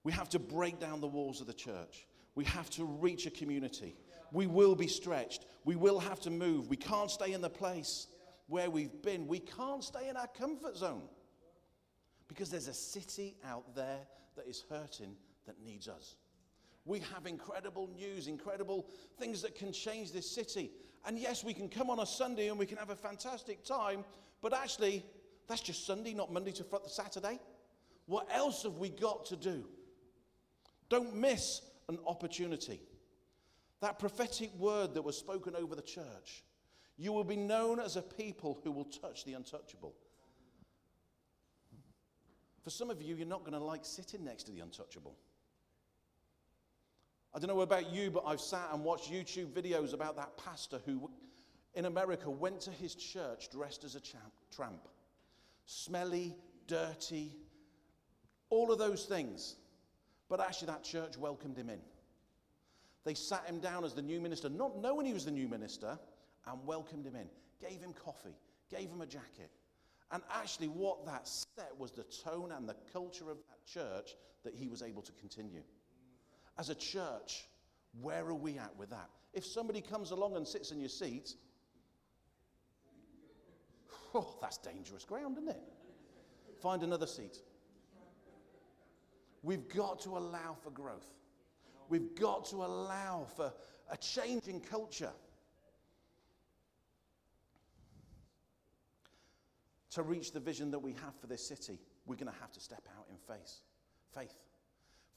We 0.03 0.11
have 0.11 0.29
to 0.29 0.39
break 0.39 0.79
down 0.79 1.01
the 1.01 1.07
walls 1.07 1.41
of 1.41 1.47
the 1.47 1.53
church. 1.53 2.07
We 2.35 2.45
have 2.45 2.69
to 2.71 2.85
reach 2.85 3.25
a 3.25 3.31
community. 3.31 3.95
We 4.31 4.45
will 4.45 4.75
be 4.75 4.87
stretched. 4.87 5.45
We 5.65 5.75
will 5.75 5.99
have 5.99 6.19
to 6.21 6.29
move. 6.29 6.69
We 6.69 6.77
can't 6.77 7.09
stay 7.09 7.33
in 7.33 7.41
the 7.41 7.49
place 7.49 8.07
where 8.47 8.69
we've 8.69 9.01
been. 9.01 9.27
We 9.27 9.39
can't 9.39 9.83
stay 9.83 10.07
in 10.07 10.17
our 10.17 10.27
comfort 10.27 10.77
zone 10.77 11.03
because 12.27 12.49
there's 12.51 12.67
a 12.67 12.73
city 12.73 13.35
out 13.43 13.75
there 13.75 13.99
that 14.35 14.47
is 14.47 14.63
hurting 14.69 15.15
that 15.47 15.55
needs 15.63 15.87
us. 15.87 16.15
We 16.85 16.99
have 17.13 17.25
incredible 17.25 17.89
news, 17.95 18.27
incredible 18.27 18.87
things 19.17 19.41
that 19.41 19.55
can 19.55 19.71
change 19.71 20.11
this 20.11 20.29
city. 20.29 20.71
And 21.05 21.17
yes, 21.17 21.43
we 21.43 21.53
can 21.53 21.69
come 21.69 21.89
on 21.89 21.99
a 21.99 22.05
Sunday 22.05 22.49
and 22.49 22.57
we 22.57 22.65
can 22.65 22.77
have 22.77 22.89
a 22.89 22.95
fantastic 22.95 23.63
time, 23.63 24.03
but 24.41 24.53
actually, 24.53 25.05
that's 25.47 25.61
just 25.61 25.85
Sunday, 25.85 26.13
not 26.13 26.31
Monday 26.31 26.51
to 26.53 26.65
Saturday. 26.87 27.39
What 28.05 28.27
else 28.31 28.63
have 28.63 28.77
we 28.77 28.89
got 28.89 29.25
to 29.27 29.35
do? 29.35 29.65
Don't 30.89 31.15
miss 31.15 31.61
an 31.87 31.99
opportunity. 32.07 32.81
That 33.81 33.99
prophetic 33.99 34.53
word 34.57 34.93
that 34.95 35.03
was 35.03 35.17
spoken 35.17 35.55
over 35.55 35.75
the 35.75 35.81
church. 35.81 36.43
You 36.97 37.13
will 37.13 37.23
be 37.23 37.37
known 37.37 37.79
as 37.79 37.95
a 37.95 38.01
people 38.01 38.59
who 38.63 38.71
will 38.71 38.85
touch 38.85 39.23
the 39.25 39.33
untouchable. 39.33 39.95
For 42.63 42.69
some 42.69 42.89
of 42.89 43.01
you, 43.01 43.15
you're 43.15 43.25
not 43.25 43.41
going 43.41 43.53
to 43.53 43.59
like 43.59 43.85
sitting 43.85 44.25
next 44.25 44.43
to 44.43 44.51
the 44.51 44.59
untouchable. 44.59 45.15
I 47.33 47.39
don't 47.39 47.47
know 47.47 47.61
about 47.61 47.91
you, 47.91 48.09
but 48.09 48.23
I've 48.25 48.41
sat 48.41 48.69
and 48.73 48.83
watched 48.83 49.11
YouTube 49.11 49.47
videos 49.47 49.93
about 49.93 50.15
that 50.15 50.35
pastor 50.37 50.79
who, 50.85 51.09
in 51.75 51.85
America, 51.85 52.29
went 52.29 52.61
to 52.61 52.71
his 52.71 52.95
church 52.95 53.49
dressed 53.51 53.83
as 53.83 53.95
a 53.95 53.99
champ, 53.99 54.33
tramp. 54.51 54.87
Smelly, 55.65 56.35
dirty, 56.65 57.31
all 58.49 58.71
of 58.71 58.79
those 58.79 59.05
things. 59.05 59.57
But 60.27 60.39
actually, 60.39 60.67
that 60.67 60.83
church 60.83 61.17
welcomed 61.17 61.57
him 61.57 61.69
in. 61.69 61.79
They 63.03 63.13
sat 63.13 63.45
him 63.45 63.59
down 63.59 63.83
as 63.83 63.93
the 63.93 64.01
new 64.01 64.19
minister, 64.19 64.49
not 64.49 64.79
knowing 64.79 65.05
he 65.05 65.13
was 65.13 65.25
the 65.25 65.31
new 65.31 65.47
minister, 65.47 65.97
and 66.47 66.65
welcomed 66.65 67.05
him 67.05 67.15
in, 67.15 67.27
gave 67.59 67.79
him 67.79 67.93
coffee, 67.93 68.35
gave 68.69 68.89
him 68.89 69.01
a 69.01 69.05
jacket. 69.05 69.51
And 70.11 70.23
actually, 70.33 70.67
what 70.67 71.05
that 71.05 71.27
set 71.27 71.71
was 71.77 71.91
the 71.91 72.03
tone 72.03 72.51
and 72.51 72.67
the 72.67 72.75
culture 72.91 73.29
of 73.29 73.37
that 73.37 73.65
church 73.71 74.15
that 74.43 74.55
he 74.55 74.67
was 74.67 74.81
able 74.81 75.03
to 75.03 75.11
continue. 75.13 75.61
As 76.59 76.69
a 76.69 76.75
church, 76.75 77.47
where 78.01 78.27
are 78.27 78.35
we 78.35 78.57
at 78.57 78.75
with 78.77 78.89
that? 78.89 79.09
If 79.33 79.45
somebody 79.45 79.79
comes 79.79 80.11
along 80.11 80.35
and 80.35 80.45
sits 80.45 80.71
in 80.71 80.79
your 80.81 80.89
seat, 80.89 81.35
oh, 84.13 84.37
that's 84.41 84.57
dangerous 84.57 85.05
ground, 85.05 85.37
isn't 85.37 85.49
it? 85.49 85.61
Find 86.61 86.83
another 86.83 87.07
seat. 87.07 87.37
We've 89.41 89.69
got 89.69 90.01
to 90.01 90.17
allow 90.17 90.57
for 90.61 90.71
growth. 90.71 91.09
We've 91.87 92.13
got 92.13 92.43
to 92.49 92.57
allow 92.57 93.25
for 93.37 93.53
a 93.89 93.95
change 93.95 94.47
in 94.47 94.59
culture. 94.59 95.13
To 99.91 100.03
reach 100.03 100.33
the 100.33 100.41
vision 100.41 100.71
that 100.71 100.79
we 100.79 100.91
have 100.91 101.15
for 101.21 101.27
this 101.27 101.47
city, 101.47 101.79
we're 102.05 102.15
going 102.15 102.31
to 102.31 102.39
have 102.41 102.51
to 102.51 102.59
step 102.59 102.85
out 102.97 103.05
in 103.09 103.15
faith. 103.17 103.61
Faith. 104.13 104.33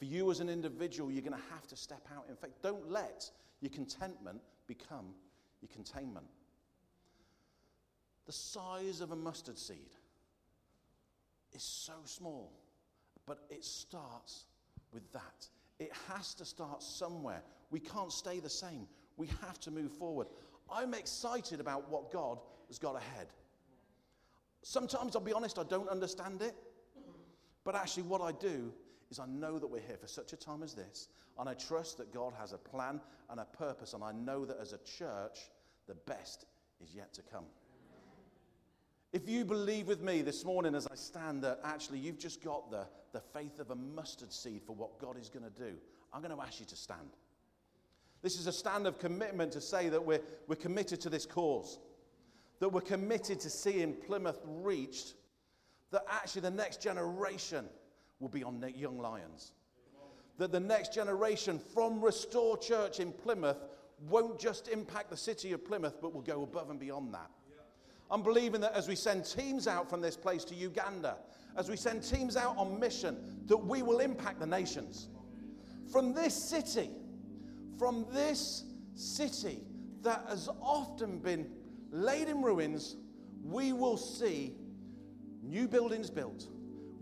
For 0.02 0.06
you 0.06 0.32
as 0.32 0.40
an 0.40 0.48
individual, 0.48 1.12
you're 1.12 1.22
going 1.22 1.32
to 1.32 1.48
have 1.52 1.68
to 1.68 1.76
step 1.76 2.04
out 2.12 2.24
in 2.28 2.34
fact, 2.34 2.60
Don't 2.60 2.90
let 2.90 3.30
your 3.60 3.70
contentment 3.70 4.40
become 4.66 5.14
your 5.60 5.68
containment. 5.72 6.26
The 8.26 8.32
size 8.32 9.00
of 9.00 9.12
a 9.12 9.16
mustard 9.16 9.56
seed 9.56 9.94
is 11.52 11.62
so 11.62 11.92
small, 12.04 12.52
but 13.26 13.44
it 13.48 13.64
starts 13.64 14.46
with 14.92 15.04
that. 15.12 15.48
It 15.78 15.92
has 16.08 16.34
to 16.34 16.44
start 16.44 16.82
somewhere. 16.82 17.44
We 17.70 17.78
can't 17.78 18.10
stay 18.10 18.40
the 18.40 18.50
same. 18.50 18.88
We 19.16 19.28
have 19.40 19.60
to 19.60 19.70
move 19.70 19.92
forward. 19.92 20.26
I'm 20.68 20.94
excited 20.94 21.60
about 21.60 21.88
what 21.88 22.10
God 22.10 22.40
has 22.66 22.80
got 22.80 22.96
ahead. 22.96 23.28
Sometimes, 24.62 25.14
I'll 25.14 25.22
be 25.22 25.32
honest, 25.32 25.60
I 25.60 25.62
don't 25.62 25.88
understand 25.88 26.42
it. 26.42 26.56
But 27.62 27.76
actually, 27.76 28.02
what 28.02 28.20
I 28.20 28.32
do 28.32 28.72
is 29.12 29.20
I 29.20 29.26
know 29.26 29.58
that 29.58 29.66
we're 29.66 29.80
here 29.80 29.98
for 30.00 30.08
such 30.08 30.32
a 30.32 30.36
time 30.36 30.62
as 30.62 30.74
this, 30.74 31.08
and 31.38 31.48
I 31.48 31.54
trust 31.54 31.98
that 31.98 32.12
God 32.12 32.32
has 32.40 32.52
a 32.52 32.58
plan 32.58 33.00
and 33.30 33.38
a 33.38 33.44
purpose, 33.44 33.92
and 33.92 34.02
I 34.02 34.12
know 34.12 34.44
that 34.46 34.58
as 34.58 34.72
a 34.72 34.78
church, 34.78 35.50
the 35.86 35.94
best 35.94 36.46
is 36.82 36.94
yet 36.94 37.12
to 37.14 37.22
come. 37.30 37.44
If 39.12 39.28
you 39.28 39.44
believe 39.44 39.86
with 39.86 40.00
me 40.00 40.22
this 40.22 40.46
morning 40.46 40.74
as 40.74 40.86
I 40.86 40.94
stand 40.94 41.44
that 41.44 41.60
actually 41.62 41.98
you've 41.98 42.18
just 42.18 42.42
got 42.42 42.70
the, 42.70 42.86
the 43.12 43.20
faith 43.20 43.60
of 43.60 43.70
a 43.70 43.74
mustard 43.74 44.32
seed 44.32 44.62
for 44.66 44.74
what 44.74 44.98
God 44.98 45.18
is 45.20 45.28
going 45.28 45.44
to 45.44 45.50
do, 45.50 45.76
I'm 46.14 46.22
going 46.22 46.34
to 46.34 46.42
ask 46.42 46.60
you 46.60 46.66
to 46.66 46.76
stand. 46.76 47.10
This 48.22 48.38
is 48.38 48.46
a 48.46 48.52
stand 48.52 48.86
of 48.86 48.98
commitment 48.98 49.52
to 49.52 49.60
say 49.60 49.90
that 49.90 50.02
we're, 50.02 50.22
we're 50.46 50.56
committed 50.56 51.02
to 51.02 51.10
this 51.10 51.26
cause, 51.26 51.78
that 52.60 52.70
we're 52.70 52.80
committed 52.80 53.40
to 53.40 53.50
seeing 53.50 53.92
Plymouth 53.92 54.40
reached, 54.46 55.12
that 55.90 56.06
actually 56.08 56.40
the 56.42 56.50
next 56.50 56.80
generation 56.80 57.66
will 58.22 58.28
be 58.28 58.44
on 58.44 58.64
Young 58.76 58.98
Lions. 58.98 59.52
That 60.38 60.52
the 60.52 60.60
next 60.60 60.94
generation 60.94 61.58
from 61.58 62.00
Restore 62.00 62.56
Church 62.56 63.00
in 63.00 63.12
Plymouth 63.12 63.58
won't 64.08 64.38
just 64.38 64.68
impact 64.68 65.10
the 65.10 65.16
city 65.16 65.52
of 65.52 65.64
Plymouth, 65.64 66.00
but 66.00 66.14
will 66.14 66.22
go 66.22 66.44
above 66.44 66.70
and 66.70 66.78
beyond 66.78 67.12
that. 67.12 67.30
I'm 68.10 68.22
believing 68.22 68.60
that 68.60 68.74
as 68.74 68.88
we 68.88 68.94
send 68.94 69.24
teams 69.24 69.66
out 69.66 69.90
from 69.90 70.00
this 70.00 70.16
place 70.16 70.44
to 70.44 70.54
Uganda, 70.54 71.16
as 71.56 71.68
we 71.68 71.76
send 71.76 72.02
teams 72.02 72.36
out 72.36 72.56
on 72.56 72.78
mission, 72.78 73.16
that 73.46 73.56
we 73.56 73.82
will 73.82 73.98
impact 73.98 74.38
the 74.38 74.46
nations. 74.46 75.08
From 75.90 76.14
this 76.14 76.34
city, 76.34 76.90
from 77.78 78.06
this 78.12 78.64
city 78.94 79.62
that 80.02 80.24
has 80.28 80.48
often 80.60 81.18
been 81.18 81.50
laid 81.90 82.28
in 82.28 82.42
ruins, 82.42 82.96
we 83.42 83.72
will 83.72 83.96
see 83.96 84.54
new 85.42 85.66
buildings 85.66 86.08
built. 86.08 86.46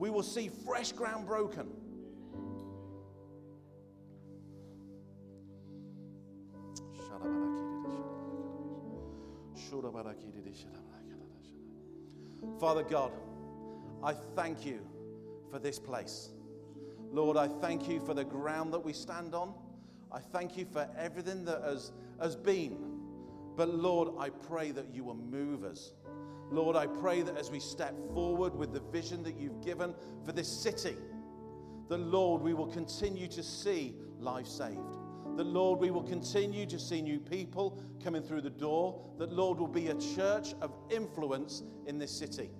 We 0.01 0.09
will 0.11 0.23
see 0.23 0.51
fresh 0.65 0.93
ground 0.93 1.27
broken. 1.27 1.69
Father 12.59 12.83
God, 12.83 13.13
I 14.03 14.13
thank 14.35 14.67
you 14.67 14.81
for 15.51 15.59
this 15.59 15.79
place. 15.79 16.31
Lord, 17.13 17.37
I 17.37 17.49
thank 17.49 17.89
you 17.89 18.01
for 18.01 18.13
the 18.13 18.25
ground 18.25 18.73
that 18.75 18.81
we 18.81 18.93
stand 18.93 19.35
on. 19.35 19.55
I 20.13 20.21
thank 20.21 20.57
you 20.57 20.67
for 20.71 20.89
everything 20.99 21.45
that 21.45 21.63
has, 21.63 21.93
has 22.21 22.37
been. 22.37 22.77
But 23.57 23.69
Lord, 23.69 24.11
I 24.19 24.29
pray 24.31 24.73
that 24.73 24.95
you 24.95 25.05
will 25.05 25.15
move 25.15 25.65
us. 25.65 25.93
Lord, 26.51 26.77
I 26.77 26.87
pray 26.87 27.23
that 27.23 27.37
as 27.37 27.51
we 27.51 27.61
step 27.61 27.95
forward 28.13 28.55
with 28.55 28.73
the 28.73 28.81
vision 28.81 29.23
that 29.23 29.37
you've 29.37 29.63
given 29.63 29.95
for 30.25 30.33
this 30.33 30.49
city, 30.49 30.97
that 31.89 31.99
Lord, 31.99 32.43
we 32.43 32.55
will 32.55 32.67
continue 32.67 33.29
to 33.29 33.43
see 33.43 33.95
life 34.19 34.47
saved. 34.47 34.99
That 35.37 35.47
Lord, 35.47 35.81
we 35.81 35.91
will 35.91 36.03
continue 36.03 36.67
to 36.67 36.79
see 36.79 37.01
new 37.03 37.19
people 37.19 37.81
coming 38.03 38.23
through 38.23 38.43
the 38.43 38.51
door. 38.51 39.01
That 39.19 39.33
Lord 39.33 39.59
will 39.59 39.69
be 39.69 39.89
a 39.89 39.95
church 39.95 40.55
of 40.61 40.73
influence 40.91 41.63
in 41.87 41.99
this 41.99 42.11
city. 42.11 42.51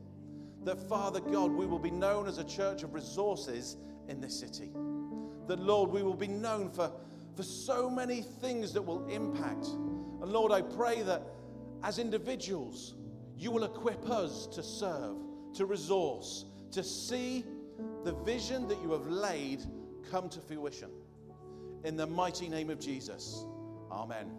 That 0.65 0.79
Father 0.89 1.21
God, 1.21 1.51
we 1.51 1.67
will 1.67 1.79
be 1.79 1.91
known 1.91 2.29
as 2.29 2.39
a 2.39 2.45
church 2.45 2.83
of 2.83 2.95
resources 2.95 3.77
in 4.09 4.21
this 4.21 4.39
city. 4.39 4.71
That 5.47 5.59
Lord, 5.59 5.91
we 5.91 6.03
will 6.03 6.15
be 6.15 6.29
known 6.29 6.71
for, 6.71 6.93
for 7.35 7.43
so 7.43 7.91
many 7.91 8.23
things 8.23 8.73
that 8.73 8.83
will 8.83 9.07
impact. 9.09 9.67
And 9.67 10.33
Lord, 10.33 10.53
I 10.53 10.63
pray 10.63 11.03
that 11.03 11.23
as 11.83 11.99
individuals, 11.99 12.95
you 13.41 13.51
will 13.51 13.65
equip 13.65 14.11
us 14.11 14.47
to 14.49 14.63
serve, 14.63 15.17
to 15.55 15.65
resource, 15.65 16.45
to 16.73 16.85
see 16.85 17.43
the 18.05 18.13
vision 18.13 18.69
that 18.69 18.81
you 18.83 18.93
have 18.93 19.07
laid 19.07 19.63
come 20.11 20.29
to 20.29 20.41
fruition. 20.41 20.91
In 21.85 21.97
the 21.97 22.07
mighty 22.07 22.51
name 22.51 22.69
of 22.69 22.79
Jesus, 22.79 23.47
amen. 23.91 24.31